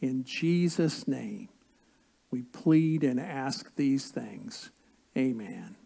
In 0.00 0.24
Jesus' 0.24 1.08
name, 1.08 1.48
we 2.30 2.42
plead 2.42 3.02
and 3.04 3.18
ask 3.18 3.74
these 3.76 4.10
things. 4.10 4.70
Amen. 5.16 5.77